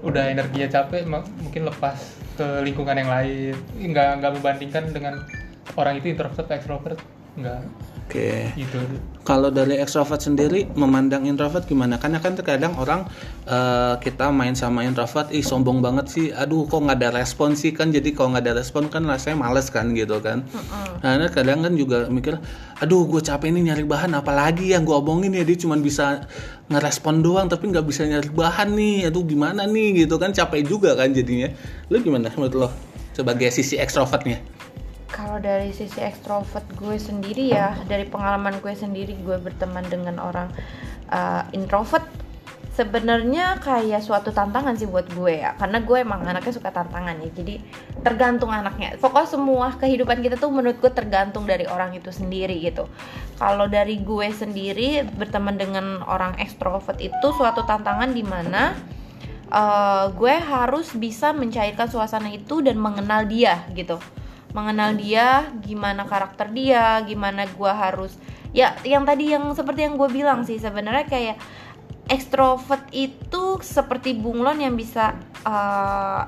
udah 0.00 0.30
energinya 0.32 0.68
capek 0.70 1.04
mungkin 1.08 1.68
lepas 1.68 2.16
ke 2.38 2.64
lingkungan 2.64 2.96
yang 2.96 3.10
lain. 3.12 3.54
Nggak 3.76 4.10
nggak 4.22 4.32
membandingkan 4.40 4.84
dengan 4.96 5.14
orang 5.76 6.00
itu 6.00 6.16
introvert 6.16 6.48
atau 6.48 6.56
extrovert. 6.56 6.98
Nggak 7.36 7.60
Oke. 8.06 8.54
gitu 8.54 8.78
Kalau 9.26 9.50
dari 9.50 9.82
extrovert 9.82 10.22
sendiri 10.22 10.70
memandang 10.78 11.26
introvert 11.26 11.66
gimana? 11.66 11.98
Karena 11.98 12.22
kan 12.22 12.38
terkadang 12.38 12.78
orang 12.78 13.10
eh, 13.42 13.98
kita 13.98 14.30
main 14.30 14.54
sama 14.54 14.86
introvert, 14.86 15.34
ih 15.34 15.42
sombong 15.42 15.82
banget 15.82 16.06
sih. 16.06 16.26
Aduh 16.30 16.70
kok 16.70 16.86
nggak 16.86 17.02
ada 17.02 17.10
respon 17.18 17.58
sih 17.58 17.74
kan? 17.74 17.90
Jadi 17.90 18.14
kalau 18.14 18.38
nggak 18.38 18.46
ada 18.46 18.62
respon 18.62 18.86
kan 18.86 19.02
rasanya 19.02 19.42
males 19.42 19.66
kan 19.74 19.90
gitu 19.98 20.22
kan? 20.22 20.46
Nah 21.02 21.26
kadang 21.34 21.66
kan 21.66 21.74
juga 21.74 22.06
mikir, 22.06 22.38
aduh 22.78 23.10
gue 23.10 23.18
capek 23.18 23.50
nih 23.50 23.74
nyari 23.74 23.82
bahan, 23.82 24.14
apalagi 24.14 24.70
yang 24.70 24.86
gue 24.86 24.94
omongin 24.94 25.34
ya 25.34 25.42
dia 25.42 25.58
cuma 25.58 25.74
bisa 25.74 26.22
ngerespon 26.70 27.26
doang 27.26 27.50
tapi 27.50 27.74
nggak 27.74 27.82
bisa 27.82 28.06
nyari 28.06 28.30
bahan 28.30 28.78
nih. 28.78 29.10
Aduh 29.10 29.26
gimana 29.26 29.66
nih 29.66 30.06
gitu 30.06 30.22
kan? 30.22 30.30
Capek 30.30 30.62
juga 30.62 30.94
kan 30.94 31.10
jadinya. 31.10 31.50
Lu 31.90 31.98
gimana 31.98 32.30
menurut 32.38 32.54
lo 32.54 32.68
sebagai 33.10 33.50
sisi 33.50 33.74
extrovertnya? 33.74 34.38
Kalau 35.16 35.40
dari 35.40 35.72
sisi 35.72 35.96
ekstrovert 36.04 36.68
gue 36.76 37.00
sendiri 37.00 37.56
ya, 37.56 37.72
dari 37.88 38.04
pengalaman 38.04 38.60
gue 38.60 38.76
sendiri 38.76 39.16
gue 39.24 39.40
berteman 39.40 39.88
dengan 39.88 40.20
orang 40.20 40.52
uh, 41.08 41.48
introvert 41.56 42.04
sebenarnya 42.76 43.56
kayak 43.64 44.04
suatu 44.04 44.28
tantangan 44.28 44.76
sih 44.76 44.84
buat 44.84 45.08
gue 45.16 45.40
ya. 45.40 45.56
Karena 45.56 45.80
gue 45.80 46.04
emang 46.04 46.20
anaknya 46.20 46.52
suka 46.52 46.68
tantangan 46.68 47.16
ya 47.24 47.32
jadi 47.32 47.64
tergantung 48.04 48.52
anaknya. 48.52 49.00
Pokoknya 49.00 49.28
semua 49.32 49.72
kehidupan 49.80 50.20
kita 50.20 50.36
tuh 50.36 50.52
menurut 50.52 50.76
gue 50.84 50.92
tergantung 50.92 51.48
dari 51.48 51.64
orang 51.64 51.96
itu 51.96 52.12
sendiri 52.12 52.60
gitu. 52.60 52.84
Kalau 53.40 53.64
dari 53.72 53.96
gue 54.04 54.28
sendiri 54.28 55.08
berteman 55.16 55.56
dengan 55.56 56.04
orang 56.04 56.36
ekstrovert 56.36 57.00
itu 57.00 57.26
suatu 57.32 57.64
tantangan 57.64 58.12
di 58.12 58.20
mana 58.20 58.76
uh, 59.48 60.12
gue 60.12 60.34
harus 60.36 60.92
bisa 60.92 61.32
mencairkan 61.32 61.88
suasana 61.88 62.28
itu 62.28 62.60
dan 62.60 62.76
mengenal 62.76 63.24
dia 63.24 63.64
gitu 63.72 63.96
mengenal 64.56 64.96
dia 64.96 65.52
gimana 65.60 66.08
karakter 66.08 66.48
dia 66.48 67.04
gimana 67.04 67.44
gue 67.44 67.72
harus 67.72 68.16
ya 68.56 68.72
yang 68.88 69.04
tadi 69.04 69.36
yang 69.36 69.52
seperti 69.52 69.84
yang 69.84 70.00
gue 70.00 70.08
bilang 70.08 70.48
sih 70.48 70.56
sebenarnya 70.56 71.04
kayak 71.04 71.36
ekstrovert 72.06 72.86
itu 72.94 73.58
seperti 73.60 74.14
bunglon 74.14 74.62
yang 74.62 74.74
bisa 74.78 75.18
uh, 75.42 76.22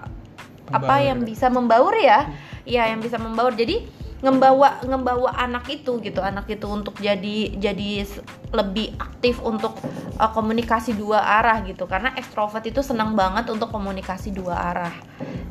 apa 0.68 0.94
yang 1.00 1.24
bisa 1.24 1.48
membaur 1.48 1.94
ya. 1.96 2.28
Ya 2.68 2.84
yang 2.90 3.00
bisa 3.00 3.16
membaur. 3.16 3.56
Jadi 3.56 3.86
ngembawa 4.18 4.82
ngembawa 4.82 5.30
anak 5.38 5.70
itu 5.70 6.02
gitu. 6.02 6.18
Anak 6.18 6.50
itu 6.50 6.66
untuk 6.66 6.98
jadi 6.98 7.54
jadi 7.54 8.06
lebih 8.50 8.98
aktif 8.98 9.38
untuk 9.44 9.78
uh, 10.18 10.30
komunikasi 10.34 10.94
dua 10.98 11.22
arah 11.22 11.62
gitu. 11.66 11.86
Karena 11.86 12.14
ekstrovert 12.18 12.66
itu 12.66 12.82
senang 12.82 13.14
banget 13.14 13.46
untuk 13.50 13.70
komunikasi 13.70 14.34
dua 14.34 14.74
arah. 14.74 14.94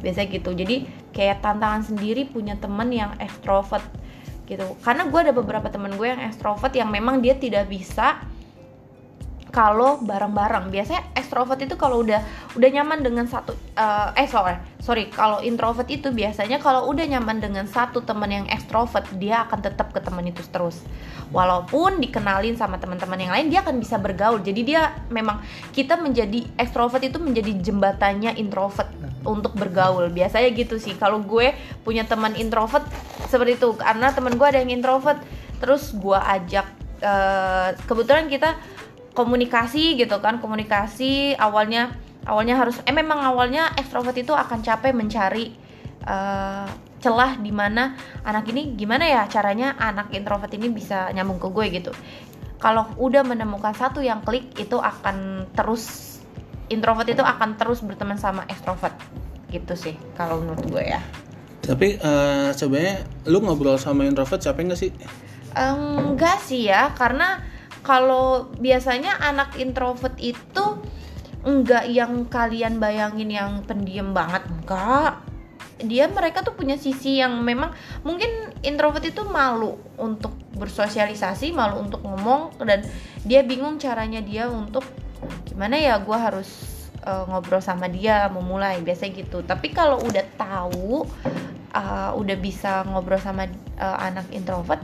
Biasa 0.04 0.28
gitu. 0.28 0.52
Jadi 0.52 0.88
kayak 1.16 1.42
tantangan 1.42 1.88
sendiri 1.88 2.28
punya 2.28 2.60
temen 2.60 2.92
yang 2.92 3.16
ekstrovert 3.24 3.84
gitu. 4.48 4.64
Karena 4.84 5.08
gue 5.08 5.20
ada 5.20 5.34
beberapa 5.36 5.68
temen 5.68 5.96
gue 5.96 6.08
yang 6.08 6.24
ekstrovert 6.24 6.72
yang 6.76 6.88
memang 6.88 7.20
dia 7.20 7.36
tidak 7.36 7.68
bisa 7.68 8.20
kalau 9.58 9.98
bareng-bareng. 10.06 10.70
Biasanya 10.70 11.18
ekstrovert 11.18 11.58
itu 11.58 11.74
kalau 11.82 12.06
udah 12.06 12.22
udah 12.54 12.70
nyaman 12.70 13.02
dengan 13.02 13.26
satu 13.26 13.58
eh, 13.74 14.22
eh 14.22 14.30
sorry 14.30 14.54
sorry 14.78 15.10
kalau 15.10 15.42
introvert 15.42 15.90
itu 15.90 16.14
biasanya 16.14 16.62
kalau 16.62 16.86
udah 16.94 17.10
nyaman 17.10 17.42
dengan 17.42 17.66
satu 17.66 18.06
teman 18.06 18.30
yang 18.30 18.46
ekstrovert 18.54 19.10
dia 19.18 19.50
akan 19.50 19.66
tetap 19.66 19.90
ke 19.90 20.00
teman 20.06 20.30
itu 20.30 20.46
terus. 20.54 20.86
Walaupun 21.34 21.98
dikenalin 21.98 22.54
sama 22.54 22.78
teman-teman 22.78 23.18
yang 23.18 23.34
lain 23.34 23.50
dia 23.50 23.66
akan 23.66 23.82
bisa 23.82 23.98
bergaul. 23.98 24.46
Jadi 24.46 24.62
dia 24.62 24.94
memang 25.10 25.42
kita 25.74 25.98
menjadi 25.98 26.46
ekstrovert 26.62 27.02
itu 27.02 27.18
menjadi 27.18 27.58
jembatannya 27.58 28.38
introvert 28.38 28.94
untuk 29.26 29.58
bergaul. 29.58 30.06
Biasanya 30.14 30.54
gitu 30.54 30.78
sih. 30.78 30.94
Kalau 30.94 31.26
gue 31.26 31.58
punya 31.82 32.06
teman 32.06 32.38
introvert 32.38 32.86
seperti 33.26 33.58
itu. 33.58 33.74
Karena 33.74 34.14
teman 34.14 34.38
gue 34.38 34.46
ada 34.46 34.62
yang 34.62 34.70
introvert. 34.70 35.18
Terus 35.58 35.92
gue 35.98 36.16
ajak 36.16 36.70
eh, 37.02 37.70
kebetulan 37.90 38.30
kita 38.32 38.56
komunikasi 39.18 39.98
gitu 39.98 40.22
kan 40.22 40.38
komunikasi 40.38 41.34
awalnya 41.42 41.98
awalnya 42.30 42.62
harus 42.62 42.78
eh 42.86 42.94
memang 42.94 43.18
awalnya 43.18 43.74
ekstrovert 43.74 44.14
itu 44.14 44.38
akan 44.38 44.62
capek 44.62 44.94
mencari 44.94 45.58
eh, 46.06 46.68
celah 46.98 47.42
di 47.42 47.50
mana 47.50 47.98
anak 48.22 48.54
ini 48.54 48.78
gimana 48.78 49.10
ya 49.10 49.26
caranya 49.26 49.74
anak 49.82 50.14
introvert 50.14 50.54
ini 50.54 50.70
bisa 50.70 51.10
nyambung 51.18 51.42
ke 51.42 51.50
gue 51.50 51.66
gitu. 51.82 51.92
Kalau 52.58 52.90
udah 52.98 53.22
menemukan 53.22 53.74
satu 53.74 54.02
yang 54.02 54.22
klik 54.26 54.50
itu 54.58 54.78
akan 54.82 55.50
terus 55.54 56.18
introvert 56.74 57.06
itu 57.10 57.22
akan 57.22 57.58
terus 57.58 57.82
berteman 57.82 58.18
sama 58.18 58.46
ekstrovert. 58.50 58.94
Gitu 59.50 59.74
sih 59.74 59.96
kalau 60.14 60.42
menurut 60.42 60.66
gue 60.70 60.84
ya. 60.94 61.02
Tapi 61.66 61.98
eh, 62.02 62.50
sebenarnya 62.54 63.06
lu 63.30 63.42
ngobrol 63.42 63.78
sama 63.82 64.06
introvert 64.06 64.42
capek 64.42 64.62
nggak 64.74 64.80
sih? 64.80 64.92
Enggak 65.58 66.38
sih 66.46 66.70
ya, 66.70 66.94
karena 66.94 67.42
kalau 67.88 68.52
biasanya 68.60 69.16
anak 69.24 69.56
introvert 69.56 70.20
itu 70.20 70.84
enggak 71.48 71.88
yang 71.88 72.28
kalian 72.28 72.84
bayangin 72.84 73.32
yang 73.32 73.64
pendiam 73.64 74.12
banget, 74.12 74.44
enggak. 74.52 75.24
Dia 75.80 76.12
mereka 76.12 76.44
tuh 76.44 76.52
punya 76.52 76.76
sisi 76.76 77.24
yang 77.24 77.40
memang 77.40 77.72
mungkin 78.04 78.52
introvert 78.60 79.08
itu 79.08 79.24
malu 79.24 79.80
untuk 79.96 80.36
bersosialisasi, 80.60 81.56
malu 81.56 81.80
untuk 81.88 82.04
ngomong 82.04 82.60
dan 82.68 82.84
dia 83.24 83.48
bingung 83.48 83.80
caranya 83.80 84.20
dia 84.20 84.52
untuk 84.52 84.84
gimana 85.48 85.80
ya 85.80 85.96
gue 86.04 86.18
harus 86.18 86.50
eh, 87.08 87.24
ngobrol 87.32 87.64
sama 87.64 87.88
dia 87.88 88.28
memulai 88.28 88.84
biasanya 88.84 89.24
gitu. 89.24 89.48
Tapi 89.48 89.72
kalau 89.72 90.04
udah 90.04 90.26
tahu 90.36 91.08
uh, 91.78 92.12
udah 92.18 92.38
bisa 92.42 92.84
ngobrol 92.90 93.22
sama 93.22 93.46
uh, 93.78 93.98
anak 94.02 94.26
introvert 94.34 94.82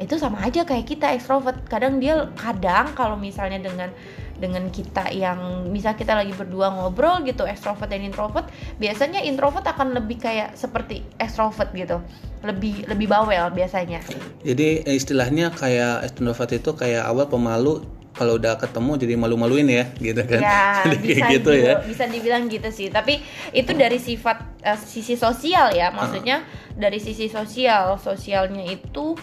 itu 0.00 0.16
sama 0.16 0.40
aja 0.40 0.64
kayak 0.64 0.88
kita 0.88 1.12
ekstrovert 1.12 1.60
kadang 1.68 2.00
dia 2.00 2.32
kadang 2.40 2.96
kalau 2.96 3.20
misalnya 3.20 3.60
dengan 3.60 3.92
dengan 4.40 4.72
kita 4.72 5.12
yang 5.12 5.68
misal 5.68 5.92
kita 5.92 6.16
lagi 6.16 6.32
berdua 6.32 6.72
ngobrol 6.72 7.20
gitu 7.28 7.44
ekstrovert 7.44 7.92
dan 7.92 8.00
introvert 8.00 8.48
biasanya 8.80 9.20
introvert 9.20 9.68
akan 9.68 9.92
lebih 9.92 10.16
kayak 10.16 10.56
seperti 10.56 11.04
ekstrovert 11.20 11.70
gitu. 11.76 12.00
Lebih 12.40 12.88
lebih 12.88 13.06
bawel 13.06 13.52
biasanya. 13.52 14.00
Jadi 14.40 14.88
eh, 14.88 14.96
istilahnya 14.96 15.52
kayak 15.52 16.16
introvert 16.16 16.50
itu 16.56 16.72
kayak 16.72 17.04
awal 17.04 17.28
pemalu 17.28 17.84
kalau 18.16 18.40
udah 18.40 18.58
ketemu 18.58 18.98
jadi 18.98 19.14
malu-maluin 19.20 19.68
ya 19.68 19.84
gitu 20.00 20.24
kan. 20.24 20.40
ya 20.40 20.64
Jadi 20.88 20.96
bisa 21.04 21.20
kayak 21.20 21.32
gitu 21.36 21.50
ya. 21.52 21.74
bisa 21.84 22.04
dibilang 22.08 22.42
gitu 22.48 22.68
sih. 22.72 22.88
Tapi 22.88 23.20
itu 23.52 23.70
dari 23.76 24.00
sifat 24.00 24.64
eh, 24.64 24.80
sisi 24.80 25.20
sosial 25.20 25.76
ya. 25.76 25.92
Maksudnya 25.92 26.48
dari 26.72 26.96
sisi 26.96 27.28
sosial 27.28 28.00
sosialnya 28.00 28.64
itu 28.64 29.14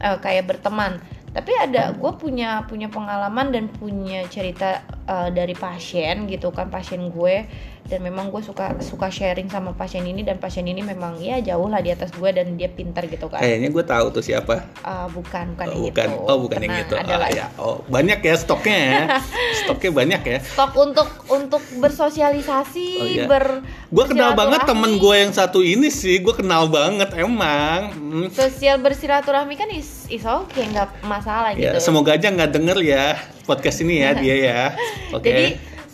eh, 0.00 0.18
kayak 0.18 0.48
berteman. 0.50 0.98
Tapi 1.30 1.54
ada 1.54 1.94
gue 1.94 2.12
punya 2.18 2.66
punya 2.66 2.90
pengalaman 2.90 3.54
dan 3.54 3.64
punya 3.70 4.26
cerita 4.26 4.82
eh, 5.06 5.28
dari 5.30 5.54
pasien 5.54 6.26
gitu 6.26 6.50
kan 6.50 6.72
pasien 6.72 7.12
gue 7.12 7.46
dan 7.82 8.00
memang 8.00 8.28
gue 8.28 8.40
suka 8.40 8.76
suka 8.78 9.08
sharing 9.08 9.46
sama 9.46 9.72
pasien 9.72 10.02
ini 10.02 10.20
dan 10.20 10.36
pasien 10.36 10.62
ini 10.62 10.78
memang 10.78 11.16
ya 11.16 11.40
jauh 11.40 11.66
lah 11.66 11.78
di 11.78 11.88
atas 11.88 12.10
gue 12.10 12.28
dan 12.28 12.54
dia 12.54 12.66
pintar 12.66 13.04
gitu 13.04 13.26
kan 13.26 13.38
Kayaknya 13.38 13.68
gue 13.68 13.84
tahu 13.84 14.06
tuh 14.10 14.20
siapa. 14.20 14.62
Eh, 14.76 15.06
bukan 15.10 15.44
bukan 15.52 15.66
Oh, 15.66 15.72
yang 15.72 15.82
bukan. 15.86 16.08
itu 16.08 16.22
Oh, 16.24 16.38
bukan 16.38 16.58
yang 16.60 16.72
Tenang, 16.72 16.84
itu. 16.84 16.94
ada 16.96 17.08
Ah, 17.08 17.18
lagi. 17.20 17.34
ya. 17.36 17.46
Oh, 17.56 17.76
banyak 17.86 18.18
ya 18.20 18.34
stoknya 18.34 18.76
ya. 18.76 19.02
stoknya 19.60 19.90
banyak 19.92 20.22
ya. 20.24 20.38
stok 20.40 20.72
untuk 20.76 21.08
untuk 21.28 21.62
bersosialisasi 21.74 22.88
Oh, 22.96 23.06
iya. 23.06 23.24
ber 23.24 23.62
Gue 23.86 24.04
kenal 24.06 24.34
banget 24.34 24.62
temen 24.64 24.96
gue 24.96 25.14
yang 25.16 25.30
satu 25.30 25.60
ini 25.60 25.88
sih. 25.88 26.18
Gue 26.18 26.32
kenal 26.32 26.66
banget 26.66 27.10
emang. 27.16 27.90
Hmm. 27.92 28.26
sosial 28.28 28.78
bersilaturahmi 28.78 29.54
kan 29.54 29.68
is 29.68 30.06
is 30.06 30.22
oke 30.22 30.50
nggak 30.52 31.02
masalah 31.02 31.50
Ya, 31.52 31.72
gitu 31.72 31.78
semoga 31.84 32.12
aja 32.12 32.26
nggak 32.26 32.50
denger 32.50 32.78
ya 32.80 33.14
podcast 33.44 33.80
ini 33.80 33.98
ya 33.98 34.10
dia 34.20 34.36
ya. 34.36 34.60
Oke. 35.12 35.24
jadi 35.24 35.46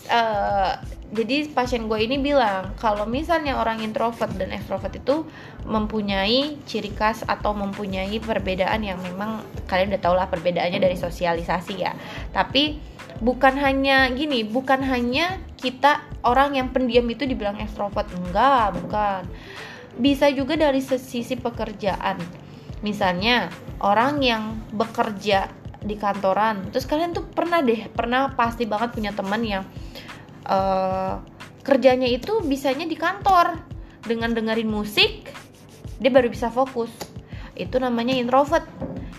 eh, 0.08 0.70
jadi 1.14 1.46
pasien 1.54 1.86
gue 1.86 2.02
ini 2.02 2.18
bilang 2.18 2.74
kalau 2.82 3.06
misalnya 3.06 3.54
orang 3.54 3.78
introvert 3.78 4.34
dan 4.34 4.50
ekstrovert 4.50 4.90
itu 4.90 5.22
mempunyai 5.62 6.58
ciri 6.66 6.90
khas 6.90 7.22
atau 7.22 7.54
mempunyai 7.54 8.18
perbedaan 8.18 8.82
yang 8.82 8.98
memang 8.98 9.46
kalian 9.70 9.94
udah 9.94 10.02
tau 10.02 10.18
lah 10.18 10.26
perbedaannya 10.26 10.82
dari 10.82 10.98
sosialisasi 10.98 11.74
ya. 11.78 11.94
Tapi 12.34 12.82
bukan 13.22 13.54
hanya 13.54 14.10
gini 14.10 14.42
bukan 14.42 14.82
hanya 14.82 15.38
kita 15.56 16.02
orang 16.26 16.58
yang 16.58 16.74
pendiam 16.74 17.06
itu 17.06 17.22
dibilang 17.22 17.62
ekstrovert 17.62 18.10
enggak 18.10 18.74
bukan. 18.74 19.30
Bisa 20.02 20.26
juga 20.34 20.58
dari 20.58 20.82
sisi 20.82 21.38
pekerjaan. 21.38 22.18
Misalnya 22.82 23.46
orang 23.78 24.18
yang 24.26 24.58
bekerja 24.74 25.66
di 25.86 25.94
kantoran 25.94 26.74
terus 26.74 26.82
kalian 26.82 27.14
tuh 27.14 27.22
pernah 27.30 27.62
deh 27.62 27.86
pernah 27.94 28.34
pasti 28.34 28.66
banget 28.66 28.98
punya 28.98 29.14
teman 29.14 29.38
yang 29.46 29.62
eh, 30.46 31.14
kerjanya 31.66 32.06
itu 32.06 32.40
bisanya 32.46 32.86
di 32.86 32.94
kantor. 32.94 33.74
Dengan 34.06 34.30
dengerin 34.30 34.70
musik 34.70 35.26
dia 35.98 36.10
baru 36.12 36.30
bisa 36.30 36.52
fokus. 36.52 36.92
Itu 37.56 37.82
namanya 37.82 38.14
introvert 38.14 38.64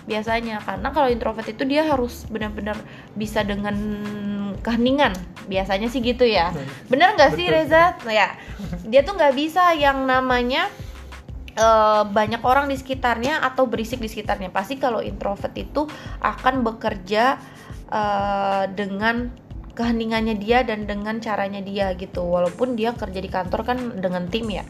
biasanya. 0.07 0.63
Karena 0.63 0.95
kalau 0.95 1.11
introvert 1.11 1.47
itu 1.49 1.67
dia 1.67 1.83
harus 1.83 2.23
benar-benar 2.31 2.79
bisa 3.17 3.43
dengan 3.43 3.75
keheningan. 4.63 5.11
Biasanya 5.51 5.91
sih 5.91 5.99
gitu 5.99 6.23
ya. 6.23 6.55
Bener 6.87 7.19
nggak 7.19 7.35
sih 7.35 7.51
Reza? 7.51 7.99
Nah, 8.07 8.13
ya. 8.15 8.29
Dia 8.87 9.03
tuh 9.03 9.19
nggak 9.19 9.35
bisa 9.35 9.75
yang 9.75 10.07
namanya 10.07 10.71
eh, 11.57 12.03
banyak 12.07 12.39
orang 12.45 12.71
di 12.71 12.79
sekitarnya 12.79 13.43
atau 13.43 13.67
berisik 13.67 13.99
di 13.99 14.07
sekitarnya. 14.07 14.53
Pasti 14.55 14.79
kalau 14.79 15.03
introvert 15.03 15.51
itu 15.57 15.83
akan 16.23 16.63
bekerja 16.63 17.41
eh, 17.91 18.63
dengan 18.71 19.46
keheningannya 19.77 20.41
dia 20.41 20.65
dan 20.65 20.89
dengan 20.89 21.21
caranya 21.21 21.61
dia 21.61 21.93
gitu. 21.93 22.25
Walaupun 22.25 22.73
dia 22.73 22.97
kerja 22.97 23.21
di 23.21 23.29
kantor 23.29 23.61
kan 23.61 23.77
dengan 24.01 24.25
tim 24.25 24.49
ya. 24.49 24.65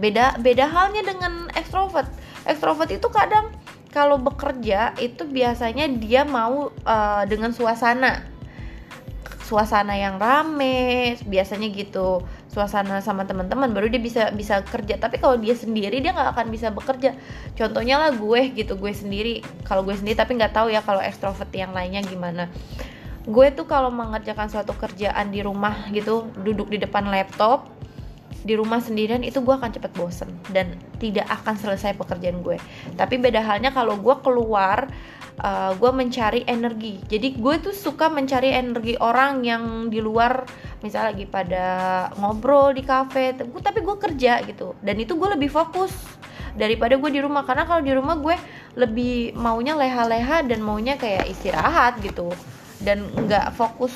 Beda 0.00 0.40
beda 0.40 0.64
halnya 0.64 1.04
dengan 1.04 1.52
ekstrovert. 1.52 2.08
Ekstrovert 2.48 2.88
itu 2.88 3.04
kadang 3.12 3.52
kalau 3.92 4.16
bekerja 4.16 4.96
itu 4.96 5.28
biasanya 5.28 5.84
dia 6.00 6.24
mau 6.24 6.72
eh, 6.72 7.22
dengan 7.28 7.52
suasana. 7.52 8.24
Suasana 9.44 9.98
yang 9.98 10.16
rame 10.16 11.20
biasanya 11.28 11.68
gitu. 11.74 12.24
Suasana 12.48 13.02
sama 13.02 13.26
teman-teman 13.28 13.68
baru 13.76 13.92
dia 13.92 14.00
bisa 14.00 14.32
bisa 14.32 14.64
kerja. 14.64 14.96
Tapi 14.96 15.20
kalau 15.20 15.36
dia 15.36 15.52
sendiri 15.52 16.00
dia 16.00 16.16
nggak 16.16 16.32
akan 16.32 16.48
bisa 16.48 16.72
bekerja. 16.72 17.12
Contohnya 17.58 18.00
lah 18.00 18.16
gue 18.16 18.56
gitu 18.56 18.78
gue 18.80 18.94
sendiri. 18.94 19.44
Kalau 19.68 19.84
gue 19.84 19.92
sendiri 19.92 20.16
tapi 20.16 20.38
nggak 20.38 20.54
tahu 20.54 20.72
ya 20.72 20.80
kalau 20.80 21.02
ekstrovert 21.04 21.50
yang 21.52 21.76
lainnya 21.76 22.00
gimana 22.06 22.48
gue 23.30 23.46
tuh 23.54 23.64
kalau 23.70 23.94
mengerjakan 23.94 24.50
suatu 24.50 24.74
kerjaan 24.74 25.30
di 25.30 25.40
rumah 25.40 25.86
gitu 25.94 26.26
duduk 26.42 26.66
di 26.66 26.82
depan 26.82 27.06
laptop 27.06 27.70
di 28.40 28.56
rumah 28.56 28.80
sendirian 28.80 29.20
itu 29.20 29.44
gue 29.44 29.52
akan 29.52 29.68
cepet 29.68 29.92
bosen 29.92 30.30
dan 30.48 30.72
tidak 30.96 31.28
akan 31.28 31.60
selesai 31.60 31.92
pekerjaan 31.92 32.40
gue. 32.40 32.56
Tapi 32.96 33.20
beda 33.20 33.44
halnya 33.44 33.68
kalau 33.68 34.00
gue 34.00 34.16
keluar 34.24 34.88
uh, 35.44 35.76
gue 35.76 35.90
mencari 35.92 36.48
energi. 36.48 37.04
Jadi 37.04 37.36
gue 37.36 37.54
tuh 37.60 37.76
suka 37.76 38.08
mencari 38.08 38.56
energi 38.56 38.96
orang 38.96 39.44
yang 39.44 39.92
di 39.92 40.00
luar 40.00 40.48
misalnya 40.80 41.12
lagi 41.12 41.28
pada 41.28 41.66
ngobrol 42.16 42.72
di 42.72 42.80
kafe 42.80 43.36
tapi 43.36 43.84
gue 43.84 43.96
kerja 44.00 44.40
gitu. 44.48 44.72
Dan 44.80 44.96
itu 45.04 45.20
gue 45.20 45.36
lebih 45.36 45.52
fokus 45.52 45.92
daripada 46.56 46.96
gue 46.96 47.10
di 47.12 47.20
rumah. 47.20 47.44
Karena 47.44 47.68
kalau 47.68 47.84
di 47.84 47.92
rumah 47.92 48.16
gue 48.16 48.36
lebih 48.72 49.36
maunya 49.36 49.76
leha-leha 49.76 50.48
dan 50.48 50.64
maunya 50.64 50.96
kayak 50.96 51.28
istirahat 51.28 52.00
gitu 52.00 52.32
dan 52.80 53.08
nggak 53.12 53.54
fokus 53.54 53.92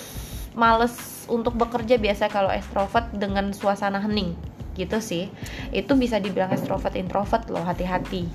males 0.54 1.26
untuk 1.26 1.56
bekerja 1.58 1.98
biasa 1.98 2.30
kalau 2.30 2.52
ekstrovert 2.52 3.10
dengan 3.16 3.50
suasana 3.50 3.98
hening 3.98 4.36
gitu 4.74 4.98
sih 4.98 5.30
itu 5.70 5.92
bisa 5.94 6.18
dibilang 6.18 6.50
ekstrovert 6.50 6.94
introvert 6.98 7.46
loh 7.50 7.62
hati-hati 7.62 8.26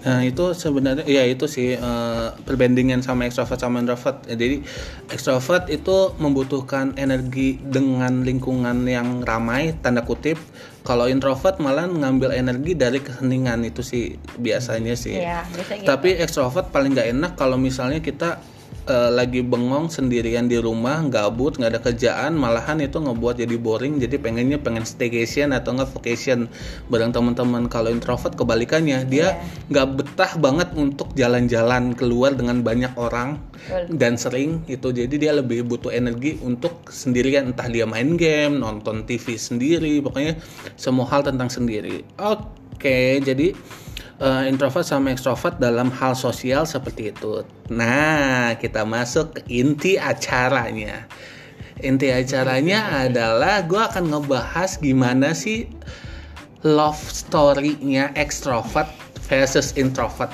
Nah 0.00 0.24
itu 0.24 0.56
sebenarnya 0.56 1.04
ya 1.04 1.28
itu 1.28 1.44
sih 1.44 1.76
eh, 1.76 2.28
perbandingan 2.48 3.04
sama 3.04 3.28
extrovert 3.28 3.60
sama 3.60 3.84
introvert. 3.84 4.24
Ya, 4.24 4.36
Jadi 4.36 4.64
extrovert 5.12 5.68
itu 5.68 6.16
membutuhkan 6.16 6.96
energi 6.96 7.60
dengan 7.60 8.24
lingkungan 8.24 8.88
yang 8.88 9.20
ramai 9.20 9.76
tanda 9.84 10.00
kutip. 10.00 10.40
Kalau 10.88 11.04
introvert 11.04 11.60
malah 11.60 11.84
mengambil 11.84 12.32
energi 12.32 12.72
dari 12.72 13.04
keheningan 13.04 13.60
itu 13.68 13.84
sih 13.84 14.16
biasanya 14.40 14.96
sih. 14.96 15.20
ya 15.20 15.44
biasanya 15.52 15.84
gitu. 15.84 15.88
Tapi 15.92 16.10
extrovert 16.16 16.72
paling 16.72 16.96
nggak 16.96 17.08
enak 17.12 17.32
kalau 17.36 17.60
misalnya 17.60 18.00
kita 18.00 18.40
eh, 18.86 19.10
lagi 19.10 19.44
bengong 19.44 19.92
sendirian 19.92 20.48
di 20.48 20.56
rumah, 20.56 21.04
gabut, 21.08 21.56
nggak 21.60 21.70
ada 21.76 21.80
kerjaan, 21.80 22.36
malahan 22.36 22.80
itu 22.80 22.96
ngebuat 22.96 23.42
jadi 23.42 23.56
boring. 23.60 24.00
Jadi 24.00 24.16
pengennya 24.16 24.56
pengen 24.60 24.86
staycation 24.86 25.52
atau 25.52 25.76
nggak 25.76 25.90
vacation 25.96 26.48
bareng 26.88 27.12
teman-teman. 27.12 27.68
Kalau 27.68 27.92
introvert 27.92 28.36
kebalikannya, 28.38 29.04
dia 29.08 29.40
nggak 29.68 29.86
betah 30.00 30.32
banget 30.38 30.72
untuk 30.78 31.12
jalan-jalan 31.18 31.92
keluar 31.92 32.32
dengan 32.32 32.64
banyak 32.64 32.96
orang 32.96 33.36
Betul. 33.52 33.96
dan 33.98 34.12
sering 34.16 34.50
itu. 34.70 34.88
Jadi 34.94 35.14
dia 35.20 35.32
lebih 35.36 35.66
butuh 35.66 35.92
energi 35.92 36.40
untuk 36.40 36.88
sendirian, 36.88 37.52
entah 37.52 37.68
dia 37.68 37.84
main 37.84 38.16
game, 38.16 38.60
nonton 38.60 39.04
TV 39.04 39.36
sendiri, 39.36 40.00
pokoknya 40.00 40.38
semua 40.78 41.08
hal 41.10 41.26
tentang 41.26 41.52
sendiri. 41.52 42.06
Oke, 42.16 43.20
jadi 43.20 43.52
eh, 44.20 44.44
introvert 44.46 44.84
sama 44.84 45.10
extrovert 45.10 45.56
dalam 45.56 45.88
hal 45.90 46.12
sosial 46.12 46.68
seperti 46.68 47.10
itu. 47.10 47.42
Nah, 47.72 48.54
kita 48.60 48.84
masuk 48.84 49.40
ke 49.40 49.40
inti 49.48 49.96
acaranya. 49.96 51.08
Inti 51.80 52.12
acaranya 52.12 53.08
adalah 53.08 53.64
gue 53.64 53.80
akan 53.80 54.12
ngebahas 54.12 54.76
gimana 54.76 55.32
sih 55.32 55.64
love 56.60 57.00
story-nya 57.00 58.12
extrovert 58.12 58.92
versus 59.32 59.72
introvert 59.80 60.28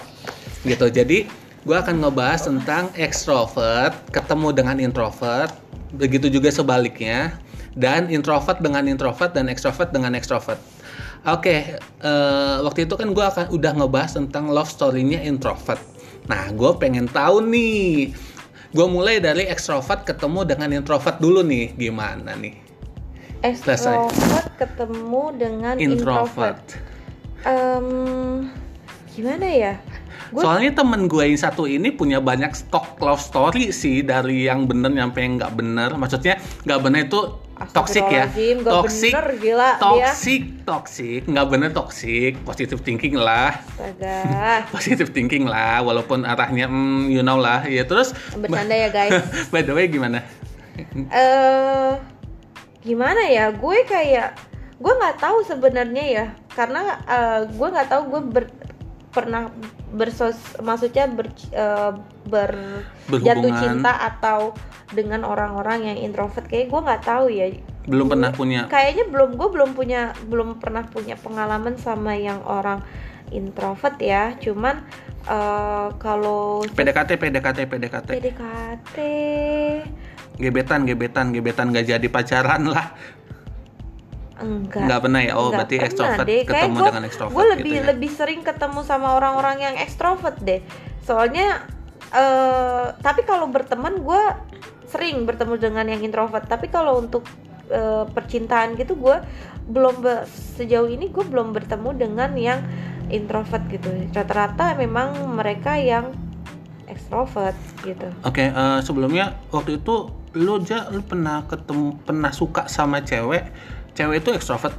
gitu. 0.66 0.90
Jadi 0.90 1.31
gue 1.62 1.77
akan 1.77 2.03
ngebahas 2.03 2.51
tentang 2.51 2.90
extrovert 2.99 3.94
ketemu 4.11 4.49
dengan 4.55 4.77
introvert, 4.83 5.55
begitu 5.94 6.27
juga 6.27 6.51
sebaliknya, 6.51 7.38
dan 7.79 8.11
introvert 8.11 8.59
dengan 8.59 8.90
introvert 8.90 9.35
dan 9.35 9.46
extrovert 9.46 9.94
dengan 9.94 10.18
extrovert. 10.18 10.59
Oke, 11.24 11.81
eh, 11.81 12.57
waktu 12.61 12.85
itu 12.85 12.94
kan 12.94 13.09
gue 13.16 13.24
akan 13.24 13.46
udah 13.50 13.72
ngebahas 13.81 14.12
tentang 14.20 14.52
love 14.52 14.68
story-nya 14.68 15.24
introvert. 15.24 15.81
Nah, 16.29 16.50
gue 16.52 16.70
pengen 16.76 17.09
tahu 17.09 17.40
nih, 17.48 18.12
gue 18.74 18.87
mulai 18.87 19.22
dari 19.22 19.48
extrovert 19.48 20.05
ketemu 20.05 20.44
dengan 20.44 20.68
introvert 20.74 21.16
dulu 21.22 21.40
nih, 21.40 21.72
gimana 21.79 22.37
nih? 22.37 22.66
extrovert 23.44 24.50
ketemu 24.57 25.22
dengan 25.37 25.74
introvert, 25.76 26.00
Introvert. 26.26 26.64
Em, 27.46 27.88
gimana 29.14 29.46
ya 29.46 29.74
gue 30.35 30.42
Soalnya 30.42 30.74
temen 30.74 31.07
gue 31.07 31.22
yang 31.22 31.38
satu 31.38 31.70
ini 31.70 31.94
punya 31.94 32.18
banyak 32.18 32.50
stok 32.50 32.98
love 32.98 33.22
story 33.22 33.70
sih 33.70 34.02
dari 34.02 34.50
yang 34.50 34.66
bener 34.66 34.90
sampai 34.90 35.20
yang 35.22 35.33
nggak 35.38 35.55
bener. 35.55 35.90
Maksudnya 35.94 36.35
nggak 36.66 36.81
bener 36.83 37.00
itu 37.07 37.20
toxic 37.72 38.04
ya. 38.04 38.28
Bener, 38.28 39.26
gila 39.40 39.70
toxic, 39.80 40.42
toxic, 40.68 41.20
nggak 41.24 41.46
bener 41.48 41.70
toxic, 41.72 42.36
positive 42.44 42.80
thinking 42.84 43.16
lah, 43.16 43.56
positive 44.74 45.08
thinking 45.16 45.48
lah. 45.48 45.80
Walaupun 45.80 46.28
arahnya, 46.28 46.68
hmm, 46.68 47.08
you 47.08 47.24
know 47.24 47.40
lah. 47.40 47.64
Ya 47.64 47.88
terus, 47.88 48.12
bercanda 48.36 48.76
ya 48.76 48.88
guys. 48.92 49.24
By 49.52 49.64
the 49.64 49.72
way 49.72 49.88
gimana? 49.88 50.20
eh 51.08 51.92
gimana 52.84 53.22
ya? 53.32 53.48
Gue 53.56 53.80
kayak 53.88 54.36
gue 54.76 54.92
nggak 54.92 55.16
tahu 55.16 55.40
sebenarnya 55.48 56.04
ya. 56.04 56.26
Karena 56.52 57.00
eh, 57.08 57.40
gue 57.48 57.68
nggak 57.72 57.88
tahu 57.88 58.02
gue 58.12 58.22
ber- 58.36 58.54
pernah 59.16 59.48
bersos 59.96 60.37
maksudnya 60.61 61.09
ber, 61.09 61.33
eh, 61.57 61.92
ber- 62.29 62.85
jatuh 63.09 63.52
cinta 63.57 63.96
atau 63.96 64.52
dengan 64.92 65.24
orang-orang 65.24 65.88
yang 65.88 65.98
introvert 65.98 66.44
kayak 66.44 66.68
gue 66.68 66.81
nggak 66.85 67.02
tahu 67.09 67.33
ya. 67.33 67.48
Belum 67.88 68.12
pernah 68.12 68.31
punya. 68.37 68.68
kayaknya 68.68 69.09
belum 69.09 69.40
gue 69.40 69.48
belum 69.48 69.70
punya 69.72 70.12
belum 70.29 70.61
pernah 70.61 70.85
punya 70.85 71.16
pengalaman 71.16 71.81
sama 71.81 72.12
yang 72.12 72.44
orang 72.44 72.85
introvert 73.33 73.96
ya. 73.96 74.37
Cuman 74.37 74.85
eh, 75.24 75.88
kalau 75.96 76.61
PDKT, 76.68 77.16
PDKT, 77.16 77.59
PDKT, 77.72 78.09
PDKT 78.12 78.96
gebetan, 80.37 80.85
gebetan, 80.85 81.33
gebetan 81.33 81.72
nggak 81.72 81.96
jadi 81.96 82.07
pacaran 82.12 82.68
lah. 82.68 82.92
Enggak 84.37 84.83
Nggak 84.85 85.01
pernah 85.01 85.20
ya? 85.20 85.33
Oh, 85.33 85.49
Nggak 85.49 85.53
berarti 85.57 85.75
extrovert 85.79 86.27
deh. 86.27 86.40
Kayak 86.42 86.49
ketemu 86.62 86.77
gua- 86.77 86.88
dengan 86.88 87.05
extrovert 87.05 87.33
Gue 87.33 87.44
gitu 87.44 87.53
lebih 87.55 87.75
ya? 87.75 87.85
lebih 87.87 88.11
sering 88.11 88.40
ketemu 88.40 88.81
sama 88.83 89.09
orang-orang 89.12 89.57
yang 89.59 89.75
ekstrovert 89.77 90.37
deh. 90.40 90.61
Soalnya 91.01 91.46
eh 92.09 92.87
tapi 92.96 93.22
kalau 93.22 93.46
berteman 93.46 93.99
gue 93.99 94.22
sering 94.87 95.25
bertemu 95.25 95.55
dengan 95.57 95.85
yang 95.85 96.01
introvert. 96.01 96.44
Tapi 96.44 96.68
kalau 96.68 96.99
untuk 96.99 97.27
eh, 97.66 98.05
percintaan 98.07 98.75
gitu 98.75 98.94
gue 98.94 99.16
belum 99.66 99.99
be- 99.99 100.25
sejauh 100.55 100.87
ini 100.87 101.09
gue 101.09 101.25
belum 101.25 101.51
bertemu 101.51 101.90
dengan 101.92 102.31
yang 102.33 102.61
introvert 103.09 103.66
gitu. 103.66 103.90
Rata-rata 104.11 104.77
memang 104.77 105.14
mereka 105.29 105.75
yang 105.75 106.14
ekstrovert 106.87 107.55
gitu. 107.83 108.07
Oke, 108.22 108.46
eh, 108.46 108.79
sebelumnya 108.81 109.35
waktu 109.51 109.77
itu 109.77 110.07
lu 110.37 110.61
aja 110.61 110.87
lu 110.88 111.01
pernah 111.01 111.42
ketemu 111.44 111.96
pernah 111.99 112.31
suka 112.31 112.68
sama 112.68 113.01
cewek, 113.01 113.51
cewek 113.96 114.20
itu 114.20 114.30
ekstrovert 114.37 114.76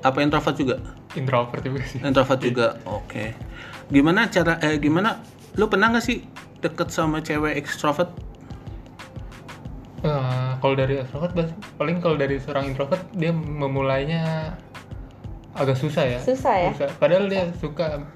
apa 0.00 0.18
introvert 0.24 0.56
juga? 0.56 0.76
introvert 1.12 1.60
juga 1.60 1.80
sih 1.84 1.98
Introvert 2.00 2.40
juga. 2.40 2.66
Oke. 2.86 3.34
Gimana 3.88 4.28
cara 4.28 4.56
eh 4.60 4.78
gimana 4.78 5.20
lu 5.58 5.66
pernah 5.66 5.90
nggak 5.90 6.04
sih 6.04 6.22
deket 6.58 6.88
sama 6.88 7.18
cewek 7.20 7.58
ekstrovert? 7.58 8.08
Eh, 9.98 10.50
kalau 10.62 10.74
dari 10.78 11.02
extrovert 11.02 11.34
bas- 11.34 11.58
paling 11.74 11.98
kalau 11.98 12.14
dari 12.14 12.38
seorang 12.38 12.70
introvert 12.70 13.02
dia 13.18 13.34
memulainya 13.34 14.54
agak 15.58 15.74
susah 15.74 16.06
ya 16.06 16.18
Susah 16.22 16.54
ya? 16.54 16.70
padahal 17.02 17.26
dia 17.26 17.50
suka 17.58 18.06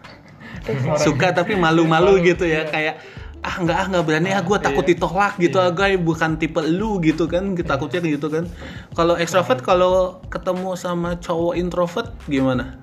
Suka 1.02 1.35
tapi 1.35 1.59
malu-malu 1.59 2.22
Malu, 2.22 2.28
gitu 2.28 2.46
ya, 2.46 2.62
iya. 2.62 2.70
kayak 2.70 2.94
ah 3.42 3.57
nggak 3.59 3.74
ah 3.76 3.87
nggak 3.90 4.05
berani 4.07 4.31
ah 4.31 4.42
gue 4.46 4.59
takut 4.62 4.87
iya. 4.87 4.90
ditolak 4.94 5.35
gitu 5.42 5.59
Iya. 5.59 5.66
ah 5.66 5.72
guys 5.74 5.98
bukan 5.98 6.38
tipe 6.38 6.62
lu 6.62 7.02
gitu 7.02 7.26
kan 7.26 7.59
kita 7.59 7.74
takutnya 7.74 7.98
gitu 8.07 8.31
kan 8.31 8.46
kalau 8.94 9.18
ekstrovert 9.18 9.66
kalau 9.66 10.22
ketemu 10.31 10.78
sama 10.78 11.18
cowok 11.18 11.59
introvert 11.59 12.14
gimana 12.31 12.78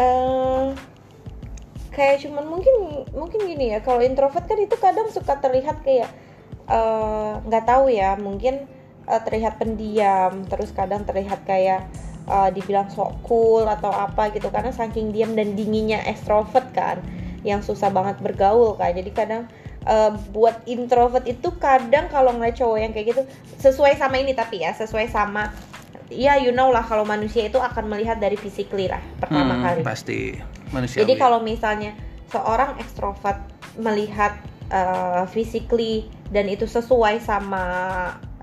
eh 0.00 0.72
kayak 1.92 2.24
cuman 2.24 2.44
mungkin 2.48 2.74
mungkin 3.12 3.40
gini 3.44 3.76
ya 3.76 3.84
kalau 3.84 4.00
introvert 4.00 4.48
kan 4.48 4.56
itu 4.56 4.72
kadang 4.80 5.12
suka 5.12 5.36
terlihat 5.36 5.84
kayak 5.84 6.08
eh, 6.64 7.32
nggak 7.44 7.64
tahu 7.68 7.92
ya 7.92 8.16
mungkin 8.16 8.64
eh, 9.04 9.20
terlihat 9.20 9.60
pendiam 9.60 10.48
terus 10.48 10.72
kadang 10.72 11.04
terlihat 11.04 11.44
kayak 11.44 11.92
eh, 12.24 12.50
dibilang 12.56 12.88
sok 12.88 13.20
cool 13.20 13.68
atau 13.68 13.92
apa 13.92 14.32
gitu 14.32 14.48
karena 14.48 14.72
saking 14.72 15.12
diam 15.12 15.36
dan 15.36 15.52
dinginnya 15.52 16.00
extrovert 16.08 16.72
kan 16.72 17.04
yang 17.46 17.60
susah 17.60 17.90
banget 17.90 18.18
bergaul 18.18 18.74
kan 18.74 18.90
jadi 18.92 19.10
kadang 19.12 19.42
eh, 19.84 20.10
buat 20.30 20.62
introvert 20.64 21.24
itu 21.24 21.50
kadang 21.56 22.06
kalau 22.08 22.34
ngeliat 22.34 22.56
cowok 22.56 22.78
yang 22.78 22.92
kayak 22.92 23.14
gitu 23.14 23.22
sesuai 23.58 23.94
sama 23.94 24.18
ini 24.18 24.34
tapi 24.34 24.62
ya 24.62 24.74
sesuai 24.74 25.06
sama 25.08 25.50
ya 26.08 26.40
you 26.40 26.50
know 26.50 26.72
lah 26.72 26.82
kalau 26.82 27.04
manusia 27.04 27.46
itu 27.46 27.60
akan 27.60 27.84
melihat 27.86 28.16
dari 28.16 28.34
physically 28.34 28.88
lah 28.88 29.00
pertama 29.20 29.60
Hmm, 29.60 29.64
kali. 29.64 29.80
pasti. 29.84 30.20
Manusia 30.72 31.04
jadi 31.04 31.14
kalau 31.16 31.40
misalnya 31.40 31.92
seorang 32.28 32.76
ekstrovert 32.76 33.40
melihat 33.76 34.36
uh, 34.68 35.24
physically 35.28 36.08
dan 36.28 36.48
itu 36.48 36.68
sesuai 36.68 37.20
sama 37.24 37.64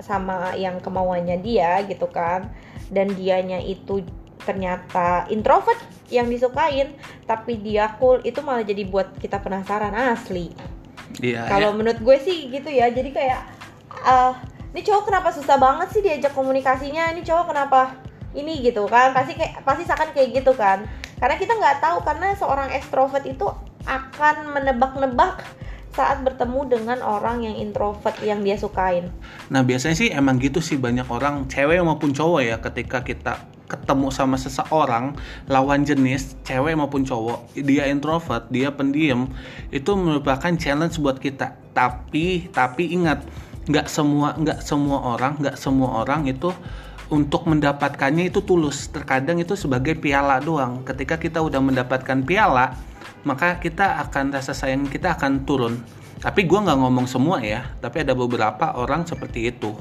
sama 0.02 0.54
yang 0.58 0.82
kemauannya 0.82 1.38
dia 1.42 1.82
gitu 1.86 2.10
kan 2.10 2.50
dan 2.90 3.14
dianya 3.14 3.62
itu 3.62 4.02
ternyata 4.46 5.26
introvert 5.30 5.78
yang 6.14 6.30
disukain 6.30 6.94
tapi 7.26 7.58
dia 7.58 7.98
cool 7.98 8.22
itu 8.22 8.42
malah 8.46 8.62
jadi 8.62 8.86
buat 8.86 9.18
kita 9.18 9.42
penasaran 9.42 9.94
asli. 9.94 10.54
Iya 11.22 11.48
kalau 11.48 11.72
ya. 11.72 11.76
menurut 11.78 12.00
gue 12.02 12.18
sih 12.20 12.52
gitu 12.52 12.68
ya 12.68 12.92
jadi 12.92 13.10
kayak 13.10 13.42
ah 14.06 14.36
ini 14.76 14.84
cowok 14.84 15.08
kenapa 15.08 15.32
susah 15.32 15.56
banget 15.56 15.88
sih 15.96 16.04
diajak 16.04 16.36
komunikasinya? 16.36 17.16
Ini 17.16 17.24
cowok 17.24 17.56
kenapa 17.56 17.96
ini 18.36 18.60
gitu 18.60 18.84
kan? 18.92 19.16
Pasti 19.16 19.40
kayak 19.40 19.64
pasti 19.64 19.88
seakan 19.88 20.12
kayak 20.12 20.44
gitu 20.44 20.52
kan. 20.52 20.84
Karena 21.16 21.40
kita 21.40 21.56
nggak 21.56 21.80
tahu 21.80 22.04
karena 22.04 22.36
seorang 22.36 22.68
ekstrovert 22.76 23.24
itu 23.24 23.48
akan 23.88 24.52
menebak-nebak 24.52 25.48
saat 25.96 26.20
bertemu 26.28 26.68
dengan 26.68 27.00
orang 27.00 27.48
yang 27.48 27.56
introvert 27.56 28.20
yang 28.20 28.44
dia 28.44 28.60
sukain. 28.60 29.08
Nah 29.48 29.64
biasanya 29.64 29.96
sih 29.96 30.12
emang 30.12 30.44
gitu 30.44 30.60
sih 30.60 30.76
banyak 30.76 31.08
orang 31.08 31.48
cewek 31.48 31.80
maupun 31.80 32.12
cowok 32.12 32.42
ya 32.44 32.60
ketika 32.60 33.00
kita 33.00 33.40
ketemu 33.66 34.14
sama 34.14 34.38
seseorang 34.38 35.18
lawan 35.50 35.82
jenis 35.82 36.38
cewek 36.46 36.78
maupun 36.78 37.02
cowok 37.02 37.50
dia 37.58 37.90
introvert 37.90 38.46
dia 38.54 38.70
pendiam 38.70 39.26
itu 39.74 39.92
merupakan 39.98 40.54
challenge 40.54 41.02
buat 41.02 41.18
kita. 41.18 41.58
Tapi 41.74 42.50
tapi 42.54 42.94
ingat 42.94 43.26
nggak 43.66 43.90
semua 43.90 44.38
nggak 44.38 44.62
semua 44.62 45.18
orang 45.18 45.42
nggak 45.42 45.58
semua 45.58 46.06
orang 46.06 46.30
itu 46.30 46.54
untuk 47.10 47.50
mendapatkannya 47.50 48.30
itu 48.30 48.42
tulus. 48.46 48.90
Terkadang 48.90 49.42
itu 49.42 49.58
sebagai 49.58 49.98
piala 49.98 50.42
doang. 50.42 50.86
Ketika 50.86 51.18
kita 51.18 51.42
udah 51.42 51.62
mendapatkan 51.62 52.22
piala 52.22 52.78
maka 53.26 53.58
kita 53.58 54.06
akan 54.06 54.30
rasa 54.30 54.54
sayang 54.54 54.86
kita 54.86 55.18
akan 55.18 55.46
turun. 55.50 55.82
Tapi 56.22 56.46
gua 56.46 56.66
nggak 56.66 56.80
ngomong 56.80 57.08
semua 57.10 57.42
ya 57.42 57.66
tapi 57.82 58.06
ada 58.06 58.14
beberapa 58.14 58.78
orang 58.78 59.10
seperti 59.10 59.50
itu. 59.50 59.74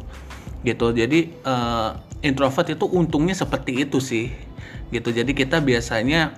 Gitu. 0.64 0.86
Jadi 0.96 1.20
eh, 1.44 1.90
introvert 2.24 2.72
itu 2.72 2.88
untungnya 2.88 3.36
seperti 3.36 3.84
itu 3.84 4.00
sih 4.00 4.32
gitu. 4.88 5.12
Jadi 5.12 5.36
kita 5.36 5.60
biasanya 5.60 6.32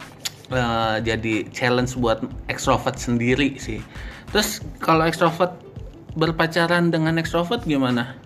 eh, 0.51 0.97
jadi 1.07 1.47
challenge 1.55 1.95
buat 1.97 2.27
extrovert 2.51 2.99
sendiri 2.99 3.57
sih. 3.57 3.79
Terus 4.35 4.61
kalau 4.83 5.07
extrovert 5.07 5.55
berpacaran 6.19 6.91
dengan 6.91 7.17
extrovert 7.23 7.63
gimana? 7.63 8.19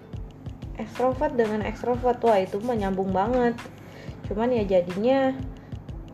Ekstrovert 0.80 1.36
dengan 1.36 1.60
ekstrovert 1.60 2.24
wah 2.24 2.40
itu 2.40 2.56
mah 2.64 2.74
nyambung 2.74 3.12
banget. 3.12 3.54
Cuman 4.24 4.48
ya 4.48 4.64
jadinya 4.64 5.36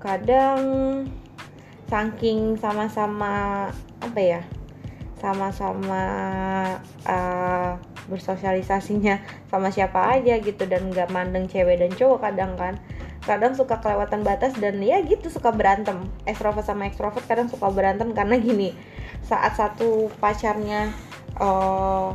kadang 0.02 0.60
saking 1.86 2.58
sama-sama 2.58 3.70
apa 4.02 4.20
ya 4.20 4.42
sama-sama 5.16 6.02
uh, 7.08 7.72
bersosialisasinya 8.06 9.22
sama 9.50 9.70
siapa 9.70 10.18
aja 10.18 10.38
gitu 10.38 10.66
dan 10.66 10.90
nggak 10.90 11.10
mandeng 11.10 11.46
cewek 11.50 11.82
dan 11.82 11.90
cowok 11.94 12.30
kadang 12.30 12.54
kan. 12.54 12.74
Kadang 13.26 13.58
suka 13.58 13.82
kelewatan 13.82 14.22
batas 14.22 14.54
dan 14.56 14.78
ya 14.78 15.02
gitu 15.02 15.26
suka 15.28 15.50
berantem. 15.50 16.06
Ekstrovert 16.24 16.66
sama 16.66 16.86
ekstrovert 16.86 17.26
kadang 17.26 17.50
suka 17.50 17.66
berantem 17.70 18.14
karena 18.14 18.38
gini 18.38 18.70
saat 19.26 19.58
satu 19.58 20.06
pacarnya 20.22 20.94
uh, 21.42 22.14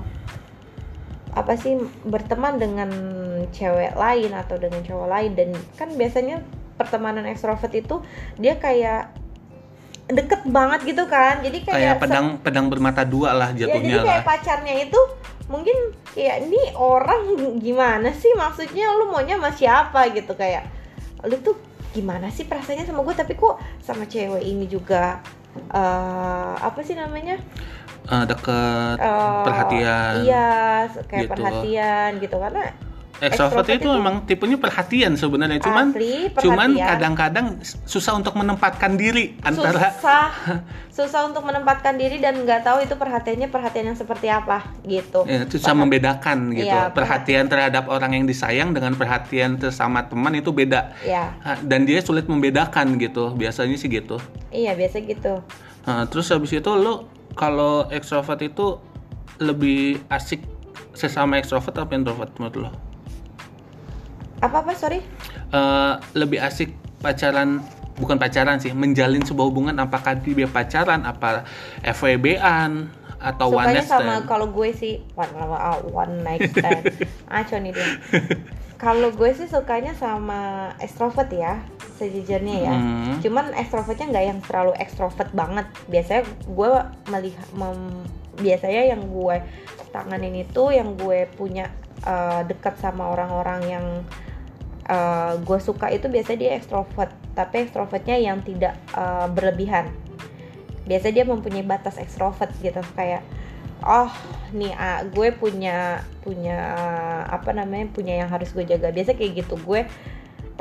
apa 1.32 1.54
sih 1.56 1.80
berteman 2.04 2.60
dengan 2.60 2.92
cewek 3.56 3.96
lain 3.96 4.32
atau 4.36 4.60
dengan 4.60 4.84
cowok 4.84 5.08
lain 5.08 5.32
dan 5.36 5.50
kan 5.80 5.90
biasanya 5.96 6.44
pertemanan 6.76 7.24
ekstrovert 7.24 7.72
itu 7.72 8.04
dia 8.36 8.60
kayak 8.60 9.16
deket 10.12 10.44
banget 10.52 10.92
gitu 10.92 11.08
kan. 11.08 11.40
Jadi 11.40 11.64
kayak, 11.64 11.76
kayak 11.78 11.96
pedang 12.04 12.28
pedang 12.44 12.68
bermata 12.68 13.08
dua 13.08 13.32
lah 13.32 13.50
ya 13.56 13.68
jadi 13.72 13.80
jatuhnya 13.80 13.96
lah. 13.96 14.06
kayak 14.08 14.24
pacarnya 14.28 14.74
itu 14.84 15.00
mungkin 15.52 15.76
kayak 16.16 16.48
ini 16.48 16.72
orang 16.74 17.36
gimana 17.60 18.10
sih? 18.16 18.32
Maksudnya 18.34 18.96
lu 18.96 19.12
maunya 19.12 19.36
sama 19.36 19.52
siapa? 19.52 20.08
Gitu 20.16 20.32
kayak 20.34 20.64
lu 21.28 21.36
tuh 21.44 21.60
gimana 21.92 22.32
sih 22.32 22.48
perasaannya 22.48 22.88
sama 22.88 23.04
gue 23.04 23.12
tapi 23.14 23.36
kok 23.36 23.60
sama 23.84 24.08
cewek 24.08 24.42
ini 24.42 24.64
juga 24.66 25.20
eh 25.76 26.54
apa 26.58 26.80
sih 26.82 26.96
namanya? 26.96 27.36
Eh, 28.08 28.24
deket 28.26 28.98
Eh, 28.98 29.42
perhatian 29.46 30.14
iya 30.26 30.88
kayak 31.06 31.28
gitu. 31.28 31.32
perhatian 31.36 32.10
gitu. 32.18 32.36
Karena 32.40 32.64
Extrovert 33.22 33.62
Extrovert 33.62 33.70
itu 33.70 33.86
itu- 33.86 33.94
memang 33.94 34.16
tipenya 34.26 34.58
perhatian 34.58 35.14
sebenarnya, 35.14 35.62
cuman 35.62 35.94
Asli, 35.94 36.34
cuman 36.36 36.70
perhatian. 36.74 36.90
kadang-kadang 36.90 37.46
susah 37.86 38.18
untuk 38.18 38.34
menempatkan 38.34 38.98
diri 38.98 39.38
antara 39.42 39.94
susah 39.94 40.26
susah 40.98 41.22
untuk 41.24 41.46
menempatkan 41.46 41.96
diri 41.96 42.18
dan 42.18 42.42
nggak 42.42 42.66
tahu 42.66 42.82
itu 42.82 42.98
perhatiannya 42.98 43.48
perhatian 43.48 43.86
yang 43.88 43.96
seperti 43.96 44.26
apa 44.26 44.66
gitu 44.84 45.22
ya, 45.24 45.46
susah 45.46 45.78
membedakan 45.78 46.50
gitu. 46.52 46.66
Iya, 46.66 46.90
perhatian 46.90 47.46
terhadap 47.46 47.86
orang 47.88 48.12
yang 48.12 48.26
disayang 48.26 48.74
dengan 48.74 48.98
perhatian 48.98 49.56
sesama 49.56 50.02
teman 50.04 50.34
itu 50.34 50.50
beda. 50.50 50.98
ya 51.02 51.38
Dan 51.62 51.86
dia 51.86 52.02
sulit 52.02 52.26
membedakan 52.26 52.98
gitu. 52.98 53.32
Biasanya 53.32 53.78
sih 53.78 53.88
gitu. 53.88 54.18
iya 54.50 54.74
biasa 54.74 54.98
gitu 55.00 55.46
Nah, 55.82 56.06
terus 56.06 56.26
habis 56.28 56.50
itu 56.52 56.72
lo 56.72 57.06
kalau 57.34 57.86
extrovert 57.88 58.42
itu 58.42 58.82
lebih 59.38 60.02
asik 60.08 60.42
sesama 60.92 61.38
extrovert 61.38 61.78
apa 61.78 61.94
introvert 61.94 62.34
menurut 62.36 62.58
lo? 62.58 62.72
Apa 64.42 64.66
apa 64.66 64.72
sorry? 64.74 65.00
Eh, 65.54 65.94
lebih 66.18 66.42
asik 66.42 66.74
pacaran 67.02 67.62
bukan 68.02 68.18
pacaran 68.18 68.58
sih 68.58 68.74
menjalin 68.74 69.22
sebuah 69.22 69.48
hubungan 69.52 69.76
apakah 69.78 70.18
dia 70.18 70.50
pacaran 70.50 71.06
apa 71.06 71.46
FWB-an 71.86 72.90
atau 73.22 73.54
one 73.54 73.70
sukanya 73.70 73.78
night 73.78 73.86
sama 73.86 74.14
stand? 74.18 74.26
kalau 74.26 74.48
gue 74.50 74.70
sih 74.74 74.94
one, 75.14 75.34
one 75.94 76.16
night 76.26 76.42
stand. 76.50 76.90
Aco 77.30 77.56
nih 77.62 77.72
dia. 77.78 77.90
Kalau 78.82 79.14
gue 79.14 79.30
sih 79.38 79.46
sukanya 79.46 79.94
sama 79.94 80.74
extrovert 80.82 81.30
ya 81.30 81.62
sejujurnya 82.02 82.58
ya. 82.66 82.74
Hmm. 82.74 83.22
cuman 83.22 83.54
ekstrovertnya 83.54 84.10
nggak 84.10 84.26
yang 84.26 84.40
terlalu 84.42 84.74
ekstrovert 84.82 85.30
banget. 85.38 85.70
Biasanya 85.86 86.26
gue 86.50 86.70
melihat 87.14 87.48
mem- 87.54 88.10
biasanya 88.42 88.98
yang 88.98 89.06
gue 89.06 89.38
tanganin 89.94 90.42
itu 90.42 90.64
yang 90.74 90.98
gue 90.98 91.30
punya 91.38 91.70
eh, 92.02 92.42
dekat 92.50 92.82
sama 92.82 93.14
orang-orang 93.14 93.62
yang 93.70 93.86
eh, 94.92 95.34
gue 95.40 95.60
suka 95.64 95.88
itu 95.88 96.12
biasanya 96.12 96.40
dia 96.40 96.52
ekstrovert 96.60 97.12
tapi 97.32 97.64
ekstrovertnya 97.64 98.20
yang 98.20 98.44
tidak 98.44 98.76
eh, 98.92 99.28
berlebihan. 99.32 99.88
Biasanya 100.84 101.24
dia 101.24 101.26
mempunyai 101.26 101.64
batas 101.64 101.96
ekstrovert 101.96 102.52
gitu 102.60 102.84
kayak 103.00 103.24
oh 103.82 104.12
nih 104.54 104.76
ah, 104.78 105.02
gue 105.08 105.34
punya 105.34 106.06
punya 106.22 106.58
apa 107.26 107.50
namanya 107.56 107.90
punya 107.90 108.14
yang 108.20 108.30
harus 108.30 108.52
gue 108.52 108.68
jaga. 108.68 108.92
Biasa 108.92 109.16
kayak 109.16 109.46
gitu 109.48 109.56
gue 109.64 109.88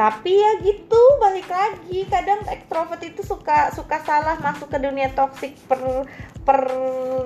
tapi 0.01 0.33
ya 0.33 0.65
gitu 0.65 1.03
balik 1.21 1.45
lagi. 1.53 2.09
Kadang 2.09 2.49
ekstrovert 2.49 3.05
itu 3.05 3.21
suka 3.21 3.69
suka 3.77 4.01
salah 4.01 4.41
masuk 4.41 4.73
ke 4.73 4.81
dunia 4.81 5.13
toksik 5.13 5.53
per 5.69 6.09
per 6.41 6.73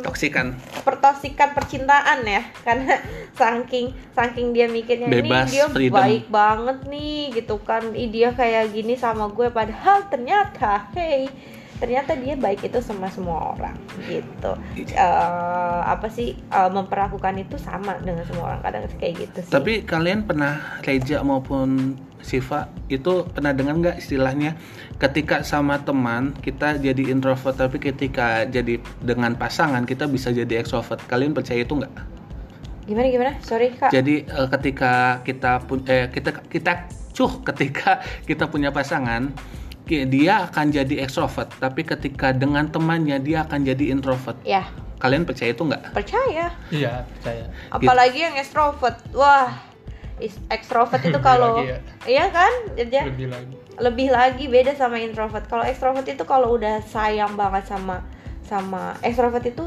toksikan 0.02 0.58
pertosikan 0.82 1.54
percintaan 1.54 2.26
ya. 2.26 2.42
Karena 2.66 2.98
saking 3.38 3.94
saking 4.10 4.50
dia 4.50 4.66
mikirnya 4.66 5.06
Bebas, 5.06 5.54
nih 5.54 5.54
dia 5.54 5.64
freedom." 5.70 5.94
baik 6.02 6.24
banget 6.26 6.78
nih 6.90 7.30
gitu 7.38 7.62
kan. 7.62 7.94
Ih, 7.94 8.10
dia 8.10 8.34
kayak 8.34 8.74
gini 8.74 8.98
sama 8.98 9.30
gue 9.30 9.54
padahal 9.54 10.10
ternyata 10.10 10.90
hey 10.98 11.30
ternyata 11.74 12.14
dia 12.14 12.38
baik 12.38 12.70
itu 12.70 12.78
sama 12.82 13.10
semua 13.10 13.54
orang 13.54 13.74
gitu. 14.06 14.52
Eh, 14.78 15.80
apa 15.86 16.06
sih 16.10 16.34
eh, 16.34 16.70
memperlakukan 16.74 17.38
itu 17.38 17.54
sama 17.54 18.02
dengan 18.02 18.26
semua 18.26 18.54
orang. 18.54 18.62
Kadang 18.66 18.82
kayak 18.98 19.14
gitu 19.30 19.38
sih. 19.46 19.52
Tapi 19.54 19.86
kalian 19.86 20.26
pernah 20.26 20.82
Reja 20.82 21.22
maupun 21.22 21.98
Siva 22.24 22.72
itu 22.88 23.28
pernah 23.28 23.52
dengar 23.52 23.76
nggak 23.76 23.96
istilahnya? 24.00 24.56
Ketika 24.96 25.44
sama 25.44 25.84
teman 25.84 26.32
kita 26.40 26.80
jadi 26.80 27.12
introvert 27.12 27.60
tapi 27.60 27.76
ketika 27.76 28.48
jadi 28.48 28.80
dengan 29.04 29.36
pasangan 29.36 29.84
kita 29.84 30.08
bisa 30.08 30.32
jadi 30.32 30.64
extrovert. 30.64 31.04
Kalian 31.04 31.36
percaya 31.36 31.60
itu 31.60 31.76
nggak? 31.76 31.92
Gimana 32.88 33.06
gimana? 33.12 33.32
Sorry 33.44 33.76
kak. 33.76 33.92
Jadi 33.92 34.24
eh, 34.24 34.48
ketika 34.48 35.20
kita 35.20 35.60
pun 35.68 35.84
eh, 35.84 36.08
kita 36.08 36.40
kita 36.48 36.88
cuh 37.12 37.44
ketika 37.44 38.00
kita 38.28 38.48
punya 38.48 38.72
pasangan 38.72 39.28
dia 39.84 40.48
akan 40.48 40.72
jadi 40.72 41.04
ekstrovert 41.04 41.52
tapi 41.60 41.84
ketika 41.84 42.32
dengan 42.32 42.64
temannya 42.72 43.20
dia 43.20 43.44
akan 43.44 43.68
jadi 43.68 43.92
introvert. 43.92 44.40
ya. 44.40 44.64
Kalian 44.96 45.28
percaya 45.28 45.52
itu 45.52 45.68
nggak? 45.68 45.92
percaya. 45.92 46.48
Iya, 46.72 47.04
percaya. 47.04 47.44
apalagi 47.68 48.24
yang 48.24 48.40
extrovert. 48.40 48.96
Wah 49.12 49.73
Is- 50.22 50.40
Extrovert 50.46 51.02
itu 51.02 51.18
kalau 51.28 51.62
ya. 51.62 51.78
iya 52.06 52.30
kan 52.30 52.52
dia 52.76 53.02
lebih 53.06 53.28
lagi 53.30 53.54
lebih 53.74 54.08
lagi 54.14 54.44
beda 54.46 54.72
sama 54.78 55.02
introvert. 55.02 55.50
Kalau 55.50 55.66
extrovert 55.66 56.06
itu 56.06 56.22
kalau 56.22 56.54
udah 56.54 56.78
sayang 56.86 57.34
banget 57.34 57.66
sama 57.66 58.06
sama 58.46 58.94
extrovert 59.02 59.42
itu 59.42 59.66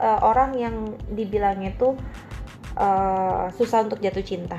eh, 0.00 0.18
orang 0.24 0.56
yang 0.56 0.96
dibilangnya 1.12 1.76
tuh 1.76 1.92
eh, 2.80 3.44
susah 3.52 3.84
untuk 3.84 4.00
jatuh 4.00 4.24
cinta 4.24 4.56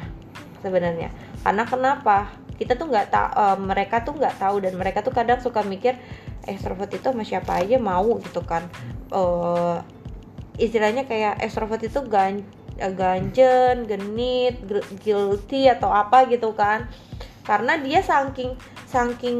sebenarnya. 0.62 1.10
Karena 1.42 1.64
kenapa? 1.66 2.30
Kita 2.54 2.78
tuh 2.78 2.86
nggak 2.94 3.10
tahu 3.10 3.66
mereka 3.66 4.06
tuh 4.06 4.14
nggak 4.14 4.38
tahu 4.38 4.62
dan 4.62 4.78
mereka 4.78 5.02
tuh 5.02 5.10
kadang 5.10 5.42
suka 5.42 5.66
mikir 5.66 5.98
extrovert 6.46 6.94
itu 6.94 7.10
sama 7.10 7.26
siapa 7.26 7.58
aja 7.58 7.82
mau 7.82 8.14
gitu 8.22 8.46
kan. 8.46 8.70
Eh, 9.10 9.78
istilahnya 10.62 11.10
kayak 11.10 11.42
extrovert 11.42 11.82
itu 11.82 11.98
gan 12.06 12.46
eh, 12.46 12.46
ganjen, 12.78 13.86
genit, 13.86 14.58
guilty 15.02 15.70
atau 15.70 15.94
apa 15.94 16.26
gitu 16.30 16.54
kan. 16.58 16.90
Karena 17.44 17.78
dia 17.78 18.00
saking 18.00 18.56
saking 18.88 19.40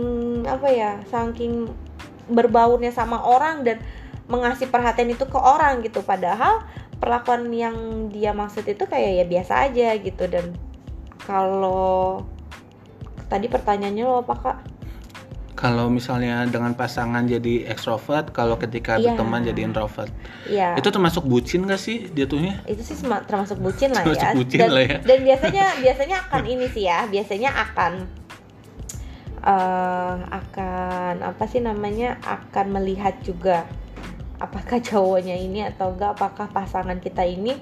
apa 0.50 0.68
ya 0.70 0.92
saking 1.08 1.70
berbaurnya 2.28 2.90
sama 2.90 3.22
orang 3.22 3.64
dan 3.68 3.78
mengasih 4.28 4.72
perhatian 4.72 5.12
itu 5.12 5.26
ke 5.28 5.40
orang 5.40 5.84
gitu. 5.84 6.02
Padahal 6.04 6.64
perlakuan 7.00 7.52
yang 7.52 8.08
dia 8.10 8.32
maksud 8.32 8.64
itu 8.68 8.84
kayak 8.88 9.24
ya 9.24 9.26
biasa 9.28 9.54
aja 9.70 9.90
gitu. 10.00 10.24
Dan 10.28 10.56
kalau 11.24 12.24
tadi 13.32 13.48
pertanyaannya 13.50 14.04
lo 14.04 14.22
apa 14.22 14.36
kak 14.38 14.58
Kalau 15.64 15.88
misalnya 15.88 16.44
dengan 16.44 16.76
pasangan 16.76 17.24
jadi 17.24 17.72
ekstrovert, 17.72 18.36
kalau 18.36 18.60
ketika 18.60 19.00
Iya. 19.00 19.16
berteman 19.16 19.48
jadi 19.48 19.64
introvert. 19.64 20.12
ya 20.44 20.76
Itu 20.76 20.92
termasuk 20.92 21.24
bucin 21.24 21.64
gak 21.64 21.80
sih 21.80 22.12
jatuhnya? 22.12 22.60
itu 22.68 22.84
sih 22.84 23.00
termasuk 23.00 23.64
bucin 23.64 23.96
lah 23.96 24.04
Termasuk 24.04 24.28
ya. 24.28 24.36
bucin 24.36 24.60
dan, 24.60 24.70
lah 24.76 24.84
ya. 24.84 24.98
dan 25.00 25.20
biasanya 25.24 25.66
biasanya 25.80 26.16
akan 26.28 26.44
ini 26.44 26.66
sih 26.68 26.84
ya, 26.84 27.08
biasanya 27.08 27.50
akan 27.56 27.94
eh 29.44 30.16
akan 30.32 31.16
apa 31.20 31.44
sih 31.48 31.60
namanya 31.60 32.16
akan 32.24 32.66
melihat 32.76 33.16
juga 33.24 33.64
apakah 34.40 34.80
cowoknya 34.80 35.36
ini 35.36 35.64
atau 35.64 35.92
enggak 35.92 36.16
apakah 36.16 36.48
pasangan 36.50 37.00
kita 37.00 37.24
ini 37.24 37.56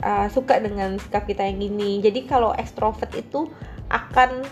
eh, 0.00 0.26
suka 0.28 0.60
dengan 0.60 1.00
sikap 1.00 1.24
kita 1.24 1.48
yang 1.48 1.64
ini. 1.64 2.00
Jadi 2.00 2.28
kalau 2.28 2.52
ekstrovert 2.52 3.12
itu 3.12 3.48
akan 3.88 4.44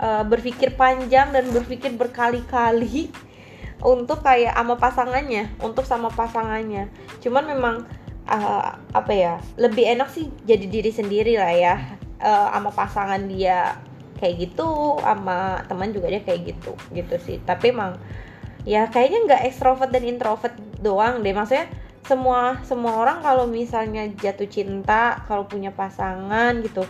eh, 0.00 0.24
berpikir 0.24 0.74
panjang 0.78 1.30
dan 1.34 1.44
berpikir 1.50 1.92
berkali-kali 1.94 3.10
untuk 3.94 4.22
kayak 4.24 4.54
sama 4.56 4.74
pasangannya, 4.78 5.44
untuk 5.62 5.84
sama 5.86 6.08
pasangannya. 6.10 6.90
Cuman 7.22 7.44
memang 7.46 7.76
eh, 8.26 8.70
apa 8.74 9.12
ya 9.12 9.42
lebih 9.58 9.84
enak 9.84 10.08
sih 10.10 10.30
jadi 10.46 10.66
diri 10.66 10.90
sendiri 10.90 11.36
lah 11.38 11.54
ya 11.54 11.74
Eh, 12.18 12.46
sama 12.50 12.74
pasangan 12.74 13.30
dia 13.30 13.78
kayak 14.18 14.50
gitu 14.50 14.98
sama 14.98 15.62
teman 15.70 15.94
juga 15.94 16.10
dia 16.10 16.18
kayak 16.18 16.50
gitu 16.50 16.74
gitu 16.90 17.14
sih 17.22 17.38
tapi 17.46 17.70
emang 17.70 17.94
ya 18.66 18.90
kayaknya 18.90 19.22
nggak 19.30 19.42
ekstrovert 19.46 19.94
dan 19.94 20.02
introvert 20.02 20.50
doang 20.82 21.22
deh 21.22 21.30
maksudnya 21.30 21.70
semua 22.02 22.58
semua 22.66 22.98
orang 22.98 23.22
kalau 23.22 23.46
misalnya 23.46 24.10
jatuh 24.18 24.50
cinta 24.50 25.22
kalau 25.30 25.46
punya 25.46 25.70
pasangan 25.70 26.58
gitu 26.58 26.82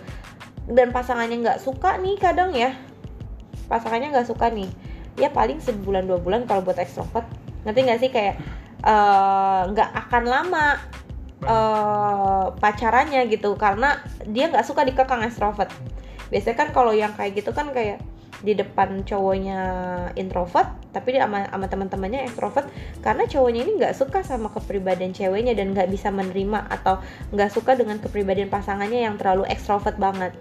dan 0.64 0.96
pasangannya 0.96 1.44
nggak 1.44 1.60
suka 1.60 2.00
nih 2.00 2.16
kadang 2.16 2.56
ya 2.56 2.72
pasangannya 3.68 4.10
nggak 4.16 4.28
suka 4.28 4.50
nih. 4.50 4.68
Ya 5.20 5.30
paling 5.30 5.62
sebulan 5.62 6.08
dua 6.08 6.18
bulan 6.18 6.48
kalau 6.48 6.64
buat 6.64 6.80
ekstrovert. 6.80 7.28
Ngerti 7.62 7.80
nggak 7.84 8.00
sih? 8.00 8.10
Kayak 8.10 8.40
eh, 8.82 9.62
nggak 9.70 9.90
akan 10.08 10.24
lama 10.26 10.66
eh, 11.44 12.46
pacarannya 12.56 13.28
gitu. 13.30 13.54
Karena 13.54 14.00
dia 14.26 14.50
nggak 14.50 14.66
suka 14.66 14.82
dikekang 14.82 15.22
ekstrovert. 15.22 15.70
Biasanya 16.32 16.56
kan 16.56 16.68
kalau 16.72 16.92
yang 16.92 17.12
kayak 17.16 17.38
gitu 17.40 17.52
kan 17.52 17.70
kayak 17.72 18.00
di 18.38 18.54
depan 18.54 19.02
cowoknya 19.02 19.60
introvert 20.14 20.70
tapi 20.94 21.18
dia 21.18 21.26
sama, 21.26 21.46
sama 21.50 21.66
teman-temannya 21.66 22.20
ekstrovert. 22.26 22.66
Karena 23.02 23.26
cowoknya 23.26 23.60
ini 23.66 23.72
nggak 23.82 23.94
suka 23.94 24.22
sama 24.22 24.50
kepribadian 24.54 25.10
ceweknya 25.10 25.54
dan 25.58 25.74
nggak 25.74 25.90
bisa 25.90 26.08
menerima 26.14 26.70
atau 26.70 27.02
nggak 27.34 27.50
suka 27.50 27.74
dengan 27.74 27.98
kepribadian 27.98 28.50
pasangannya 28.50 29.04
yang 29.04 29.18
terlalu 29.18 29.46
ekstrovert 29.50 29.98
banget. 29.98 30.32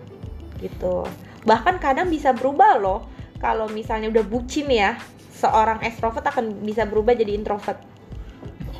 Gitu. 0.62 1.06
Bahkan 1.46 1.78
kadang 1.82 2.10
bisa 2.10 2.34
berubah 2.34 2.78
loh 2.78 3.17
kalau 3.38 3.70
misalnya 3.70 4.10
udah 4.10 4.26
bucin 4.26 4.68
ya 4.70 4.98
seorang 5.34 5.82
ekstrovert 5.86 6.26
akan 6.26 6.66
bisa 6.66 6.86
berubah 6.90 7.14
jadi 7.14 7.38
introvert 7.38 7.78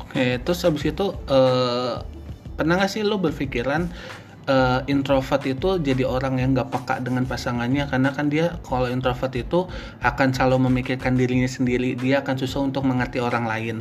Oke, 0.08 0.40
terus 0.40 0.64
habis 0.64 0.88
itu 0.88 1.12
eh, 1.28 1.94
pernah 2.56 2.74
nggak 2.80 2.90
sih 2.90 3.04
lo 3.04 3.20
berpikiran 3.20 3.92
eh, 4.48 4.80
introvert 4.88 5.44
itu 5.44 5.76
jadi 5.78 6.08
orang 6.08 6.40
yang 6.40 6.56
nggak 6.56 6.72
peka 6.72 7.04
dengan 7.04 7.28
pasangannya 7.28 7.84
karena 7.92 8.10
kan 8.16 8.32
dia 8.32 8.56
kalau 8.64 8.88
introvert 8.88 9.36
itu 9.36 9.68
akan 10.00 10.32
selalu 10.32 10.72
memikirkan 10.72 11.12
dirinya 11.12 11.46
sendiri, 11.46 11.92
dia 11.92 12.24
akan 12.24 12.40
susah 12.40 12.64
untuk 12.64 12.88
mengerti 12.88 13.20
orang 13.20 13.44
lain. 13.44 13.76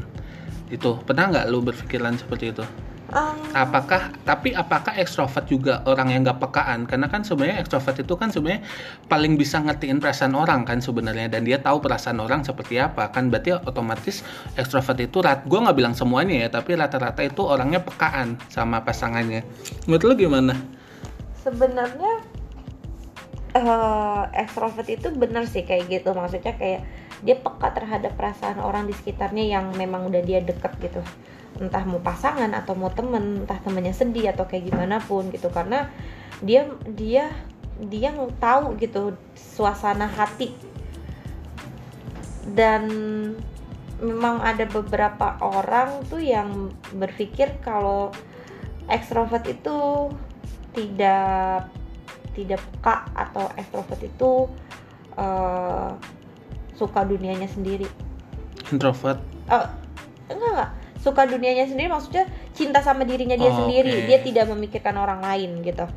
Itu 0.68 1.00
pernah 1.08 1.32
nggak 1.32 1.48
lo 1.48 1.64
berpikiran 1.64 2.20
seperti 2.20 2.52
itu? 2.52 2.66
Ah, 3.08 3.32
Apakah 3.56 4.12
tapi 4.28 4.52
apakah 4.52 4.92
ekstrovert 5.00 5.48
juga 5.48 5.80
orang 5.88 6.12
yang 6.12 6.22
nggak 6.28 6.44
pekaan? 6.44 6.84
Karena 6.84 7.08
kan 7.08 7.24
sebenarnya 7.24 7.64
ekstrovert 7.64 8.04
itu 8.04 8.14
kan 8.20 8.30
sebenarnya 8.36 8.68
paling 9.08 9.40
bisa 9.40 9.64
ngertiin 9.64 10.04
perasaan 10.04 10.36
orang 10.36 10.68
kan 10.68 10.84
sebenarnya 10.84 11.32
dan 11.32 11.48
dia 11.48 11.56
tahu 11.64 11.80
perasaan 11.80 12.20
orang 12.20 12.44
seperti 12.44 12.84
apa 12.84 13.08
kan 13.16 13.32
berarti 13.32 13.56
otomatis 13.64 14.28
ekstrovert 14.60 15.00
itu 15.00 15.24
rat 15.24 15.48
gue 15.48 15.56
nggak 15.56 15.78
bilang 15.80 15.96
semuanya 15.96 16.48
ya 16.48 16.50
tapi 16.52 16.76
rata-rata 16.76 17.24
itu 17.24 17.48
orangnya 17.48 17.80
pekaan 17.80 18.36
sama 18.52 18.84
pasangannya. 18.84 19.48
Menurut 19.88 20.04
lu 20.04 20.28
gimana? 20.28 20.78
sebenarnya 21.48 22.14
eh 23.56 24.24
ekstrovert 24.36 24.92
itu 24.92 25.08
bener 25.16 25.48
sih 25.48 25.64
kayak 25.64 25.88
gitu 25.88 26.12
maksudnya 26.12 26.54
kayak 26.60 26.84
dia 27.24 27.40
peka 27.40 27.74
terhadap 27.74 28.14
perasaan 28.20 28.60
orang 28.60 28.86
di 28.86 28.94
sekitarnya 28.94 29.48
yang 29.48 29.66
memang 29.74 30.12
udah 30.12 30.22
dia 30.22 30.44
deket 30.44 30.76
gitu 30.84 31.02
entah 31.58 31.84
mau 31.84 32.02
pasangan 32.02 32.54
atau 32.54 32.78
mau 32.78 32.94
temen 32.94 33.44
entah 33.46 33.58
temennya 33.62 33.94
sedih 33.94 34.32
atau 34.34 34.46
kayak 34.46 34.70
gimana 34.70 35.02
pun 35.02 35.30
gitu. 35.34 35.50
Karena 35.50 35.90
dia 36.42 36.70
dia 36.86 37.34
dia 37.78 38.10
tahu 38.42 38.78
gitu 38.82 39.18
suasana 39.34 40.10
hati. 40.10 40.54
Dan 42.48 42.84
memang 44.02 44.40
ada 44.46 44.66
beberapa 44.70 45.42
orang 45.42 46.06
tuh 46.06 46.22
yang 46.22 46.70
berpikir 46.94 47.58
kalau 47.66 48.14
ekstrovert 48.88 49.44
itu 49.50 50.10
tidak 50.78 51.68
tidak 52.38 52.62
peka 52.62 53.10
atau 53.18 53.50
ekstrovert 53.58 54.02
itu 54.06 54.32
eh, 55.18 55.90
suka 56.78 57.02
dunianya 57.02 57.50
sendiri. 57.50 57.90
Introvert. 58.70 59.18
Eh, 59.50 59.68
enggak 60.30 60.50
enggak 60.54 60.72
suka 61.08 61.24
dunianya 61.24 61.64
sendiri 61.64 61.88
maksudnya 61.88 62.28
cinta 62.52 62.84
sama 62.84 63.08
dirinya 63.08 63.40
dia 63.40 63.48
Oh, 63.48 63.64
sendiri 63.64 64.04
oke. 64.04 64.06
dia 64.12 64.20
tidak 64.20 64.52
memikirkan 64.52 65.00
orang 65.00 65.24
lain 65.24 65.64
gitu 65.64 65.88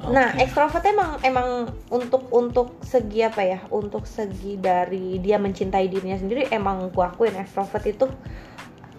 nah 0.00 0.32
Oke. 0.32 0.46
ekstrovert 0.46 0.80
emang 0.86 1.10
emang 1.20 1.48
untuk 1.92 2.30
untuk 2.32 2.80
segi 2.80 3.20
apa 3.20 3.42
ya 3.44 3.58
untuk 3.68 4.08
segi 4.08 4.56
dari 4.56 5.20
dia 5.20 5.36
mencintai 5.36 5.90
dirinya 5.90 6.16
sendiri 6.16 6.48
emang 6.48 6.88
gua 6.88 7.12
akuin 7.12 7.36
ekstrovert 7.36 7.84
itu 7.84 8.08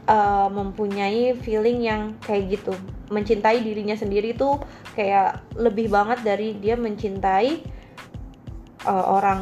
eh, 0.05 0.47
mempunyai 0.53 1.33
feeling 1.41 1.81
yang 1.81 2.01
kayak 2.21 2.53
gitu 2.53 2.77
mencintai 3.09 3.65
dirinya 3.65 3.97
sendiri 3.97 4.37
itu 4.37 4.61
kayak 4.93 5.41
lebih 5.57 5.89
banget 5.89 6.21
dari 6.21 6.53
dia 6.61 6.77
mencintai 6.77 7.49
eh, 8.85 9.05
orang 9.09 9.41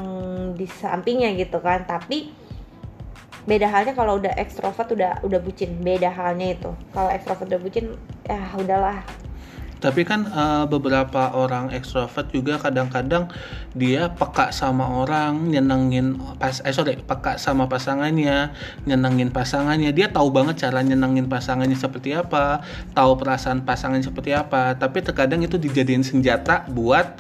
di 0.56 0.64
sampingnya 0.64 1.36
gitu 1.36 1.60
kan 1.60 1.84
tapi 1.84 2.32
beda 3.50 3.66
halnya 3.66 3.98
kalau 3.98 4.22
udah 4.22 4.38
ekstrovert 4.38 4.94
udah 4.94 5.26
udah 5.26 5.40
bucin 5.42 5.82
beda 5.82 6.14
halnya 6.14 6.54
itu 6.54 6.70
kalau 6.94 7.10
ekstrovert 7.10 7.50
udah 7.50 7.62
bucin 7.62 7.98
ya 8.30 8.38
udahlah 8.54 9.02
Tapi 9.80 10.04
kan 10.04 10.28
eh, 10.28 10.66
beberapa 10.68 11.32
orang 11.32 11.72
ekstrovert 11.72 12.36
juga 12.36 12.60
kadang-kadang 12.60 13.32
dia 13.72 14.12
peka 14.12 14.52
sama 14.52 14.84
orang, 14.84 15.48
nyenengin 15.48 16.20
pas 16.36 16.60
eh 16.68 16.76
sorry, 16.76 17.00
peka 17.00 17.40
sama 17.40 17.72
pasangannya, 17.72 18.52
nyenengin 18.84 19.32
pasangannya. 19.32 19.96
Dia 19.96 20.12
tahu 20.12 20.36
banget 20.36 20.68
cara 20.68 20.84
nyenengin 20.84 21.32
pasangannya 21.32 21.80
seperti 21.80 22.12
apa, 22.12 22.60
tahu 22.92 23.16
perasaan 23.24 23.64
pasangannya 23.64 24.04
seperti 24.04 24.36
apa. 24.36 24.76
Tapi 24.76 25.00
terkadang 25.00 25.48
itu 25.48 25.56
dijadiin 25.56 26.04
senjata 26.04 26.68
buat 26.68 27.16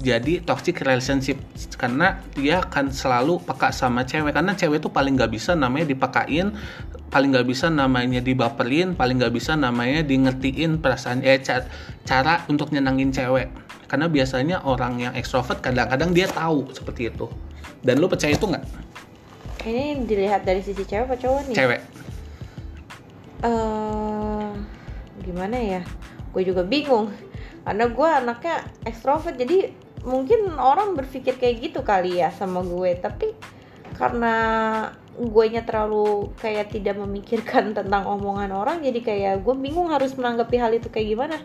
jadi 0.00 0.42
toxic 0.42 0.82
relationship. 0.82 1.38
Karena 1.78 2.18
dia 2.34 2.62
akan 2.62 2.90
selalu 2.90 3.42
peka 3.42 3.70
sama 3.70 4.02
cewek. 4.02 4.34
Karena 4.34 4.54
cewek 4.56 4.82
itu 4.82 4.90
paling 4.90 5.14
nggak 5.14 5.32
bisa 5.32 5.54
namanya 5.54 5.86
dipekain 5.90 6.54
paling 7.14 7.30
nggak 7.30 7.46
bisa 7.46 7.70
namanya 7.70 8.18
dibaperin 8.18 8.98
paling 8.98 9.22
nggak 9.22 9.30
bisa 9.30 9.54
namanya 9.54 10.02
di 10.02 10.18
ngertiin 10.18 10.82
perasaan 10.82 11.22
eh 11.22 11.38
ca- 11.38 11.70
cara 12.02 12.42
untuk 12.50 12.74
nyenangin 12.74 13.14
cewek. 13.14 13.54
Karena 13.86 14.10
biasanya 14.10 14.66
orang 14.66 14.98
yang 14.98 15.12
ekstrovert 15.14 15.62
kadang-kadang 15.62 16.10
dia 16.10 16.26
tahu 16.26 16.74
seperti 16.74 17.14
itu. 17.14 17.30
Dan 17.86 18.02
lu 18.02 18.10
percaya 18.10 18.34
itu 18.34 18.42
nggak? 18.42 18.64
Ini 19.62 20.02
dilihat 20.10 20.42
dari 20.42 20.58
sisi 20.58 20.82
cewek 20.82 21.06
apa 21.06 21.14
cowok 21.14 21.40
nih? 21.46 21.54
Cewek. 21.54 21.80
Eh 23.46 24.50
gimana 25.22 25.56
ya? 25.56 25.82
Gue 26.34 26.42
juga 26.42 26.66
bingung. 26.66 27.14
Karena 27.62 27.86
gue 27.88 28.08
anaknya 28.10 28.66
ekstrovert 28.82 29.38
jadi 29.38 29.70
mungkin 30.04 30.54
orang 30.60 30.94
berpikir 30.94 31.40
kayak 31.40 31.72
gitu 31.72 31.80
kali 31.80 32.20
ya 32.20 32.30
sama 32.30 32.60
gue. 32.60 32.96
Tapi 33.00 33.32
karena 33.96 34.34
gue 35.14 35.44
nya 35.50 35.62
terlalu 35.62 36.34
kayak 36.42 36.74
tidak 36.74 36.98
memikirkan 36.98 37.70
tentang 37.78 38.02
omongan 38.06 38.50
orang 38.50 38.82
jadi 38.82 39.00
kayak 39.00 39.34
gue 39.46 39.54
bingung 39.54 39.90
harus 39.90 40.14
menanggapi 40.18 40.56
hal 40.58 40.72
itu 40.74 40.90
kayak 40.90 41.08
gimana. 41.14 41.38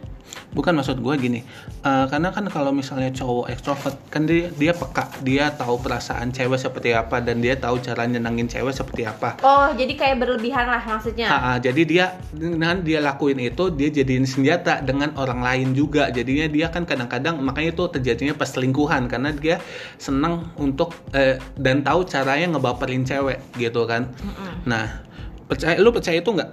Bukan 0.54 0.78
maksud 0.78 1.02
gue 1.02 1.14
gini 1.18 1.42
eh, 1.86 2.06
karena 2.10 2.30
kan 2.34 2.46
kalau 2.50 2.70
misalnya 2.74 3.10
cowok 3.14 3.50
ekstrovert 3.54 3.98
kan 4.10 4.26
dia 4.26 4.50
dia 4.54 4.74
peka 4.74 5.10
dia 5.22 5.54
tahu 5.54 5.82
perasaan 5.82 6.34
cewek 6.34 6.58
seperti 6.58 6.94
apa 6.94 7.22
dan 7.22 7.42
dia 7.42 7.58
tahu 7.58 7.82
cara 7.82 8.06
nyenengin 8.06 8.50
cewek 8.50 8.74
seperti 8.74 9.06
apa. 9.06 9.38
Oh 9.42 9.70
jadi 9.74 9.94
kayak 9.94 10.18
berlebihan 10.22 10.70
lah 10.70 10.82
maksudnya? 10.86 11.30
Ah, 11.30 11.54
ah, 11.54 11.58
jadi 11.58 11.82
dia 11.86 12.06
dengan 12.34 12.82
dia 12.82 13.02
lakuin 13.02 13.38
itu 13.42 13.74
dia 13.74 13.90
jadiin 13.90 14.26
senjata 14.26 14.82
dengan 14.82 15.14
orang 15.18 15.42
lain 15.42 15.68
juga. 15.78 16.10
Jadinya 16.10 16.50
dia 16.50 16.70
kan 16.70 16.86
kadang-kadang 16.86 17.42
makanya 17.42 17.74
itu 17.74 17.84
terjadinya 17.90 18.34
perselingkuhan 18.38 19.10
karena 19.10 19.30
dia 19.34 19.58
senang 19.98 20.50
untuk 20.58 20.94
eh, 21.14 21.38
dan 21.58 21.82
tahu 21.82 22.06
caranya 22.06 22.58
ngebaperin 22.58 23.06
cewek 23.06 23.38
gitu 23.60 23.84
kan 23.84 24.08
nah 24.64 25.04
percaya 25.46 25.76
lu 25.78 25.92
percaya 25.92 26.24
itu 26.24 26.32
nggak 26.32 26.52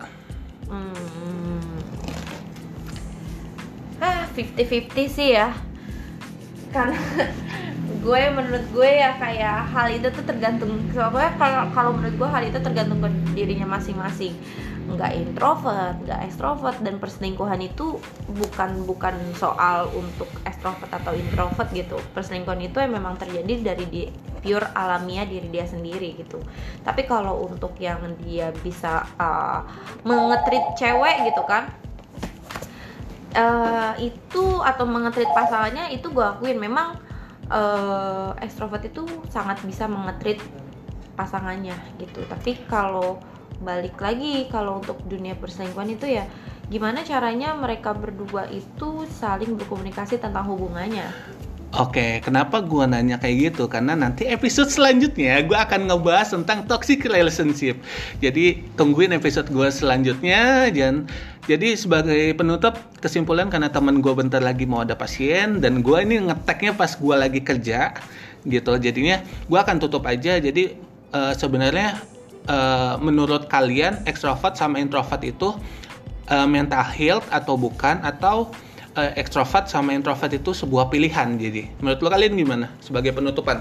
Hmm. 0.66 1.78
Ah, 4.02 4.26
50-50 4.34 5.06
sih 5.06 5.38
ya. 5.38 5.54
Karena 6.74 6.98
gue 8.02 8.22
menurut 8.34 8.66
gue 8.74 8.90
ya 8.98 9.14
kayak 9.14 9.70
hal 9.70 9.86
itu 9.94 10.10
tuh 10.10 10.26
tergantung 10.26 10.78
soalnya 10.90 11.30
kalau 11.38 11.70
kalau 11.70 11.90
menurut 11.94 12.18
gue 12.18 12.28
hal 12.28 12.42
itu 12.42 12.58
tergantung 12.58 12.98
ke 12.98 13.08
dirinya 13.38 13.78
masing-masing 13.78 14.34
nggak 14.86 15.12
introvert 15.18 15.98
nggak 16.06 16.20
ekstrovert 16.30 16.78
dan 16.78 17.02
perselingkuhan 17.02 17.58
itu 17.58 17.98
bukan 18.38 18.86
bukan 18.86 19.14
soal 19.34 19.90
untuk 19.92 20.30
ekstrovert 20.46 20.90
atau 20.94 21.12
introvert 21.12 21.68
gitu. 21.74 21.98
Perselingkuhan 22.14 22.62
itu 22.62 22.78
yang 22.78 22.94
memang 22.94 23.18
terjadi 23.18 23.74
dari 23.74 23.84
di 23.90 24.02
pure 24.40 24.70
alamiah 24.78 25.26
diri 25.26 25.50
dia 25.50 25.66
sendiri 25.66 26.14
gitu. 26.14 26.38
Tapi 26.86 27.02
kalau 27.04 27.50
untuk 27.50 27.74
yang 27.82 27.98
dia 28.22 28.54
bisa 28.62 29.02
uh, 29.18 29.66
mengetrit 30.06 30.62
cewek 30.78 31.34
gitu 31.34 31.42
kan 31.42 31.66
eh, 33.36 33.92
itu 34.08 34.44
atau 34.64 34.88
mengetrit 34.88 35.28
pasangannya 35.36 35.92
itu 35.92 36.08
gue 36.08 36.24
akuin. 36.24 36.56
Memang 36.56 36.96
eh, 37.52 38.30
ekstrovert 38.40 38.86
itu 38.88 39.04
sangat 39.28 39.60
bisa 39.62 39.84
mengetrit 39.86 40.40
pasangannya 41.14 41.76
gitu. 42.00 42.24
Tapi 42.28 42.56
kalau 42.68 43.20
balik 43.62 43.96
lagi 44.00 44.46
kalau 44.52 44.80
untuk 44.80 45.00
dunia 45.08 45.32
perselingkuhan 45.36 45.96
itu 45.96 46.06
ya 46.20 46.24
gimana 46.66 47.06
caranya 47.06 47.54
mereka 47.54 47.94
berdua 47.94 48.50
itu 48.50 49.06
saling 49.16 49.54
berkomunikasi 49.54 50.18
tentang 50.18 50.50
hubungannya 50.50 51.06
Oke, 51.76 52.24
kenapa 52.24 52.64
gua 52.64 52.88
nanya 52.88 53.20
kayak 53.20 53.52
gitu? 53.52 53.68
Karena 53.68 53.92
nanti 53.92 54.24
episode 54.24 54.72
selanjutnya 54.72 55.44
gua 55.44 55.68
akan 55.68 55.92
ngebahas 55.92 56.32
tentang 56.32 56.64
toxic 56.64 57.04
relationship. 57.04 57.76
Jadi 58.22 58.64
tungguin 58.80 59.12
episode 59.12 59.52
gua 59.52 59.68
selanjutnya 59.68 60.72
dan 60.72 61.04
jadi 61.44 61.76
sebagai 61.76 62.32
penutup 62.32 62.80
kesimpulan 63.04 63.52
karena 63.52 63.68
teman 63.68 64.00
gua 64.00 64.16
bentar 64.16 64.40
lagi 64.40 64.64
mau 64.64 64.88
ada 64.88 64.96
pasien 64.96 65.60
dan 65.60 65.84
gua 65.84 66.00
ini 66.00 66.30
ngeteknya 66.30 66.72
pas 66.72 66.96
gua 66.96 67.20
lagi 67.28 67.44
kerja 67.44 67.92
gitu. 68.48 68.72
Jadinya 68.80 69.20
gua 69.50 69.66
akan 69.68 69.76
tutup 69.76 70.08
aja. 70.08 70.40
Jadi 70.40 70.80
eh, 71.12 71.32
sebenarnya 71.36 72.15
eh, 72.46 72.94
menurut 73.02 73.50
kalian 73.50 74.06
ekstrovert 74.06 74.54
sama 74.54 74.78
introvert 74.78 75.22
itu 75.26 75.54
eh, 76.30 76.48
mental 76.48 76.82
health 76.82 77.26
atau 77.28 77.58
bukan? 77.58 78.00
Atau 78.02 78.54
eh, 78.96 79.12
ekstrovert 79.20 79.68
sama 79.68 79.92
introvert 79.92 80.32
itu 80.32 80.54
sebuah 80.54 80.88
pilihan 80.88 81.36
jadi? 81.36 81.68
Menurut 81.82 82.00
lo 82.02 82.08
kalian 82.08 82.34
gimana? 82.38 82.66
Sebagai 82.80 83.12
penutupan. 83.12 83.60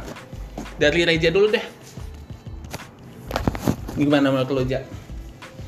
Dari 0.77 1.03
Reja 1.03 1.29
dulu 1.33 1.51
deh. 1.51 1.65
Gimana 3.95 4.27
menurut 4.29 4.51
lo 4.51 4.63
Ja? 4.67 4.83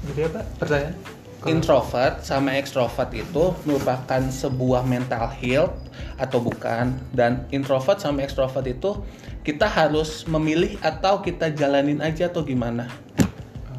Jadi 0.08 0.22
apa? 0.24 0.42
Pertanyaan? 0.60 0.96
Kalau- 1.38 1.54
introvert 1.54 2.26
sama 2.26 2.58
ekstrovert 2.58 3.14
itu 3.14 3.54
merupakan 3.64 4.22
sebuah 4.26 4.82
mental 4.84 5.30
health 5.38 5.78
atau 6.18 6.42
bukan? 6.42 6.98
Dan 7.14 7.46
introvert 7.54 8.02
sama 8.02 8.26
ekstrovert 8.26 8.66
itu 8.66 9.06
kita 9.48 9.64
harus 9.64 10.28
memilih 10.28 10.76
atau 10.84 11.24
kita 11.24 11.54
jalanin 11.56 12.04
aja 12.04 12.28
atau 12.28 12.44
gimana 12.44 12.92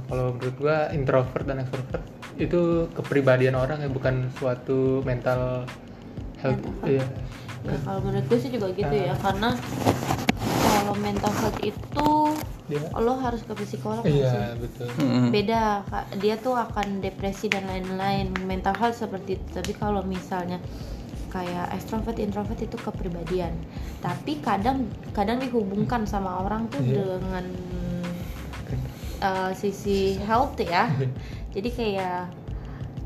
Kalau 0.08 0.32
menurut 0.32 0.56
gua 0.56 0.88
introvert 0.90 1.44
dan 1.44 1.60
extrovert 1.60 2.02
itu 2.38 2.60
kepribadian 2.94 3.54
orang 3.54 3.82
ya 3.82 3.90
bukan 3.90 4.30
suatu 4.34 5.02
mental 5.02 5.66
health. 6.38 6.62
Mental 6.62 6.86
Iya. 6.88 7.04
ya 7.66 7.76
kalau 7.82 8.00
menurut 8.00 8.24
gue 8.24 8.38
sih 8.38 8.48
juga 8.48 8.70
gitu 8.70 8.94
ya 8.94 9.12
karena 9.18 9.50
kalau 10.62 10.94
mental 10.96 11.32
health 11.34 11.60
itu 11.60 12.08
Dia 12.68 12.84
lo 12.94 13.16
harus 13.16 13.42
ke 13.42 13.52
psikolog 13.58 14.04
nggak 14.04 14.12
sih? 14.12 14.22
Iya, 14.22 14.54
betul. 14.54 14.88
Mm-mm. 14.94 15.26
beda 15.32 15.62
Kak. 15.84 16.04
dia 16.20 16.34
tuh 16.36 16.54
akan 16.54 17.00
depresi 17.00 17.48
dan 17.48 17.66
lain-lain 17.66 18.30
mental 18.44 18.76
health 18.76 18.94
seperti 18.94 19.36
itu 19.36 19.46
tapi 19.50 19.72
kalau 19.74 20.06
misalnya 20.06 20.62
kayak 21.28 21.74
extrovert 21.74 22.16
introvert 22.16 22.56
itu 22.56 22.76
kepribadian 22.78 23.52
tapi 23.98 24.38
kadang 24.38 24.86
kadang 25.10 25.42
dihubungkan 25.42 26.06
sama 26.06 26.44
orang 26.44 26.70
tuh 26.70 26.78
Iya. 26.80 27.18
dengan 27.18 27.44
uh, 29.20 29.50
sisi 29.54 30.18
health 30.22 30.58
ya 30.60 30.90
jadi 31.54 31.68
kayak 31.72 32.22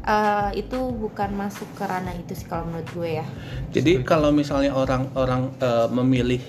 uh, 0.06 0.50
itu 0.54 0.78
bukan 0.98 1.30
masuk 1.34 1.68
ke 1.78 1.84
ranah 1.86 2.14
itu 2.14 2.34
sih 2.34 2.46
kalau 2.46 2.66
menurut 2.68 2.88
gue 2.94 3.10
ya 3.22 3.26
Jadi 3.72 4.04
kalau 4.04 4.28
misalnya 4.28 4.76
orang-orang 4.76 5.48
eh, 5.56 5.88
memilih 5.88 6.42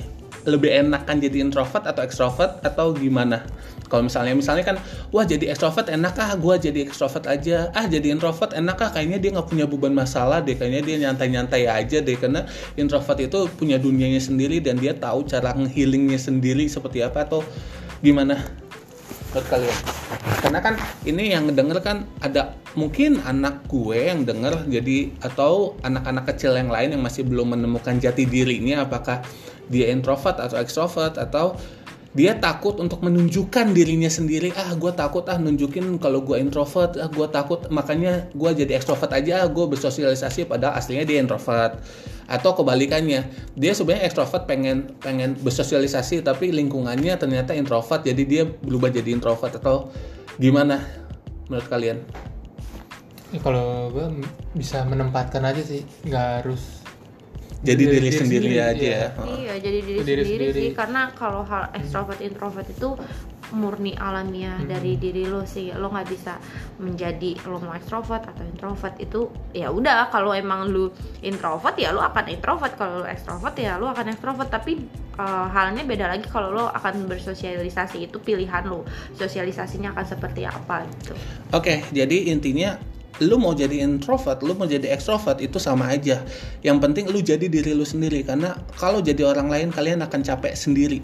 lebih 0.43 0.75
enakan 0.75 1.23
jadi 1.23 1.39
introvert 1.39 1.87
atau 1.87 2.03
extrovert 2.03 2.59
atau 2.67 2.91
gimana? 2.91 3.47
Kalau 3.87 4.09
misalnya 4.09 4.35
misalnya 4.35 4.65
kan, 4.65 4.77
wah 5.13 5.23
jadi 5.23 5.53
extrovert 5.53 5.87
enak 5.87 6.17
ah, 6.19 6.35
gua 6.35 6.59
jadi 6.59 6.83
extrovert 6.83 7.29
aja. 7.29 7.71
Ah 7.71 7.87
jadi 7.87 8.11
introvert 8.11 8.51
enak 8.51 8.75
ah, 8.81 8.89
kayaknya 8.91 9.23
dia 9.23 9.29
nggak 9.37 9.47
punya 9.47 9.65
beban 9.69 9.95
masalah 9.95 10.43
deh, 10.43 10.57
kayaknya 10.57 10.81
dia 10.83 10.95
nyantai-nyantai 11.07 11.69
aja 11.69 12.03
deh. 12.03 12.17
Karena 12.17 12.43
introvert 12.75 13.21
itu 13.21 13.47
punya 13.55 13.79
dunianya 13.79 14.19
sendiri 14.19 14.59
dan 14.59 14.81
dia 14.81 14.97
tahu 14.97 15.23
cara 15.29 15.55
healingnya 15.55 16.19
sendiri 16.19 16.67
seperti 16.67 17.05
apa 17.05 17.23
atau 17.23 17.45
gimana? 18.03 18.62
Menurut 19.33 19.49
kalian? 19.49 19.79
Karena 20.45 20.59
kan 20.61 20.77
ini 21.09 21.33
yang 21.33 21.49
denger 21.49 21.81
kan 21.81 22.05
ada 22.21 22.53
mungkin 22.77 23.17
anak 23.25 23.65
gue 23.65 24.13
yang 24.13 24.29
denger 24.29 24.69
jadi 24.69 25.09
atau 25.25 25.73
anak-anak 25.81 26.29
kecil 26.29 26.53
yang 26.53 26.69
lain 26.69 26.93
yang 26.93 27.01
masih 27.01 27.25
belum 27.25 27.57
menemukan 27.57 27.97
jati 27.97 28.29
dirinya 28.29 28.85
apakah 28.85 29.25
dia 29.73 29.89
introvert 29.89 30.37
atau 30.37 30.61
extrovert 30.61 31.17
atau 31.17 31.57
dia 32.13 32.37
takut 32.37 32.77
untuk 32.77 33.01
menunjukkan 33.01 33.73
dirinya 33.73 34.05
sendiri. 34.05 34.53
Ah 34.53 34.77
gue 34.77 34.93
takut 34.93 35.25
ah 35.25 35.41
nunjukin 35.41 35.97
kalau 35.97 36.21
gue 36.21 36.37
introvert. 36.37 36.93
Ah 37.01 37.09
gue 37.09 37.25
takut 37.33 37.65
makanya 37.73 38.29
gue 38.37 38.49
jadi 38.53 38.77
extrovert 38.77 39.09
aja. 39.17 39.41
Ah 39.41 39.49
gue 39.49 39.65
bersosialisasi 39.65 40.45
padahal 40.45 40.77
aslinya 40.77 41.09
dia 41.09 41.17
introvert. 41.17 41.81
Atau 42.29 42.53
kebalikannya 42.53 43.33
dia 43.57 43.71
sebenarnya 43.73 44.05
extrovert 44.05 44.45
pengen 44.45 44.93
pengen 45.01 45.33
bersosialisasi 45.41 46.21
tapi 46.21 46.53
lingkungannya 46.53 47.17
ternyata 47.17 47.57
introvert. 47.57 48.05
Jadi 48.05 48.23
dia 48.29 48.45
berubah 48.45 48.93
jadi 48.93 49.09
introvert 49.09 49.57
atau 49.57 49.89
gimana 50.37 50.85
menurut 51.49 51.65
kalian? 51.65 51.97
Ya, 53.33 53.41
kalau 53.41 53.89
gua 53.89 54.13
m- 54.13 54.21
bisa 54.53 54.85
menempatkan 54.85 55.41
aja 55.41 55.65
sih, 55.65 55.81
nggak 56.05 56.45
harus 56.45 56.82
jadi 57.63 57.79
Diri- 57.79 57.91
diri 57.95 57.99
diri 58.03 58.19
sendiri 58.19 58.47
sendiri, 58.51 58.59
aja 58.59 58.83
iya. 58.83 58.99
ya 58.99 59.23
Iya, 59.23 59.53
jadi 59.57 59.79
diri, 59.79 59.99
Diri 60.03 60.23
sendiri, 60.23 60.45
sendiri. 60.51 60.59
sih 60.59 60.69
karena 60.75 61.01
kalau 61.15 61.41
hal 61.47 61.71
extrovert 61.71 62.19
introvert 62.19 62.67
itu 62.67 62.89
murni 63.53 63.93
alamiah 63.93 64.57
dari 64.65 64.97
diri 64.97 65.29
lo 65.29 65.45
sih. 65.45 65.69
Lo 65.71 65.87
nggak 65.87 66.09
bisa 66.09 66.41
menjadi 66.81 67.37
lo 67.45 67.61
mau 67.61 67.71
extrovert 67.71 68.25
atau 68.25 68.43
introvert 68.43 68.97
itu 68.97 69.29
ya 69.53 69.69
udah 69.69 70.09
kalau 70.09 70.33
emang 70.33 70.67
lu 70.67 70.89
introvert 71.21 71.77
ya 71.77 71.93
lo 71.93 72.01
akan 72.01 72.33
introvert, 72.33 72.73
kalau 72.75 73.05
lo 73.05 73.07
extrovert 73.07 73.53
ya 73.55 73.77
lo 73.77 73.87
akan 73.87 74.09
extrovert 74.09 74.49
tapi 74.49 74.81
eh, 75.15 75.47
halnya 75.53 75.85
beda 75.85 76.09
lagi 76.09 76.25
kalau 76.27 76.49
lo 76.49 76.65
akan 76.67 77.05
bersosialisasi 77.05 78.09
itu 78.09 78.17
pilihan 78.19 78.65
lo. 78.65 78.83
Sosialisasinya 79.15 79.93
akan 79.93 80.05
seperti 80.05 80.43
apa 80.43 80.83
gitu. 80.99 81.13
Oke, 81.53 81.85
jadi 81.93 82.33
intinya 82.33 82.75
lu 83.21 83.37
mau 83.37 83.53
jadi 83.53 83.85
introvert, 83.85 84.41
lu 84.41 84.57
mau 84.57 84.65
jadi 84.65 84.89
extrovert 84.89 85.37
itu 85.37 85.61
sama 85.61 85.93
aja. 85.93 86.25
Yang 86.65 86.77
penting 86.81 87.05
lu 87.13 87.21
jadi 87.21 87.45
diri 87.45 87.77
lu 87.77 87.85
sendiri 87.85 88.25
karena 88.25 88.57
kalau 88.73 89.05
jadi 89.05 89.21
orang 89.29 89.53
lain 89.53 89.69
kalian 89.69 90.01
akan 90.01 90.25
capek 90.25 90.57
sendiri 90.57 90.97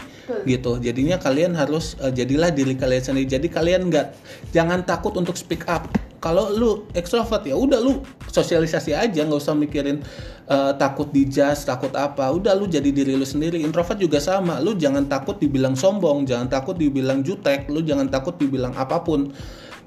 gitu. 0.50 0.82
Jadinya 0.82 1.22
kalian 1.22 1.54
harus 1.54 1.94
eh, 2.02 2.10
jadilah 2.10 2.50
diri 2.50 2.74
kalian 2.74 3.14
sendiri. 3.14 3.28
Jadi 3.30 3.48
kalian 3.54 3.94
nggak 3.94 4.08
jangan 4.50 4.82
takut 4.90 5.14
untuk 5.22 5.38
speak 5.38 5.70
up. 5.70 5.86
Kalau 6.20 6.52
lu 6.52 6.84
extrovert 6.98 7.48
ya 7.48 7.56
udah 7.56 7.80
lu 7.80 8.04
sosialisasi 8.28 8.92
aja, 8.92 9.24
nggak 9.24 9.40
usah 9.40 9.54
mikirin 9.54 10.02
eh, 10.50 10.72
takut 10.82 11.14
dijudge, 11.14 11.62
takut 11.62 11.94
apa. 11.94 12.26
Udah 12.34 12.58
lu 12.58 12.66
jadi 12.66 12.90
diri 12.90 13.14
lu 13.14 13.24
sendiri. 13.24 13.62
Introvert 13.62 14.02
juga 14.02 14.18
sama. 14.18 14.58
Lu 14.58 14.74
jangan 14.74 15.06
takut 15.06 15.38
dibilang 15.38 15.78
sombong, 15.78 16.26
jangan 16.26 16.50
takut 16.50 16.74
dibilang 16.74 17.22
jutek, 17.22 17.70
lu 17.70 17.86
jangan 17.86 18.10
takut 18.10 18.34
dibilang 18.42 18.74
apa 18.74 19.06
pun 19.06 19.30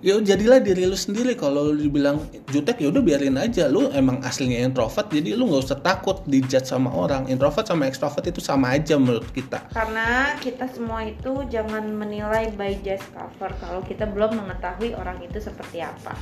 ya 0.02 0.18
jadilah 0.18 0.58
diri 0.58 0.84
lu 0.84 0.98
sendiri. 0.98 1.38
Kalau 1.38 1.70
lu 1.70 1.78
dibilang 1.78 2.20
jutek 2.50 2.82
ya 2.82 2.90
udah 2.90 3.00
biarin 3.00 3.38
aja. 3.38 3.70
Lu 3.70 3.88
emang 3.94 4.20
aslinya 4.26 4.60
introvert 4.66 5.08
jadi 5.08 5.38
lu 5.38 5.48
nggak 5.48 5.62
usah 5.62 5.78
takut 5.80 6.20
dijudge 6.26 6.68
sama 6.68 6.90
orang. 6.92 7.30
Introvert 7.30 7.64
sama 7.64 7.88
extrovert 7.88 8.26
itu 8.26 8.42
sama 8.42 8.74
aja 8.74 8.98
menurut 8.98 9.30
kita. 9.30 9.62
Karena 9.70 10.34
kita 10.42 10.68
semua 10.68 11.06
itu 11.06 11.46
jangan 11.48 11.86
menilai 11.88 12.50
by 12.58 12.76
just 12.82 13.06
cover. 13.14 13.54
Kalau 13.62 13.80
kita 13.86 14.04
belum 14.10 14.42
mengetahui 14.42 14.92
orang 14.98 15.22
itu 15.22 15.38
seperti 15.38 15.80
apa. 15.80 16.12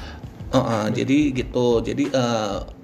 Uh, 0.51 0.59
uh, 0.59 0.85
jadi 0.93 1.33
gitu. 1.33 1.81
Jadi 1.81 2.11
uh, 2.13 2.80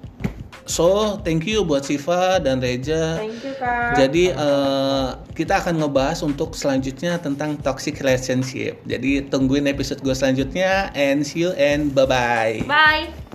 so 0.67 1.17
thank 1.23 1.47
you 1.47 1.63
buat 1.63 1.87
Siva 1.87 2.37
dan 2.43 2.59
Reja 2.61 3.17
thank 3.17 3.41
you 3.41 3.55
kak 3.57 3.97
Jadi 3.97 4.33
uh, 4.35 5.15
kita 5.33 5.63
akan 5.63 5.81
ngebahas 5.81 6.19
untuk 6.25 6.53
selanjutnya 6.57 7.17
tentang 7.21 7.55
toxic 7.61 8.01
relationship. 8.01 8.81
Jadi 8.85 9.25
tungguin 9.29 9.69
episode 9.69 10.01
gue 10.03 10.13
selanjutnya 10.13 10.91
and 10.97 11.23
see 11.23 11.47
you 11.47 11.53
and 11.55 11.93
bye 11.93 12.05
bye. 12.05 12.61
bye 12.65 13.26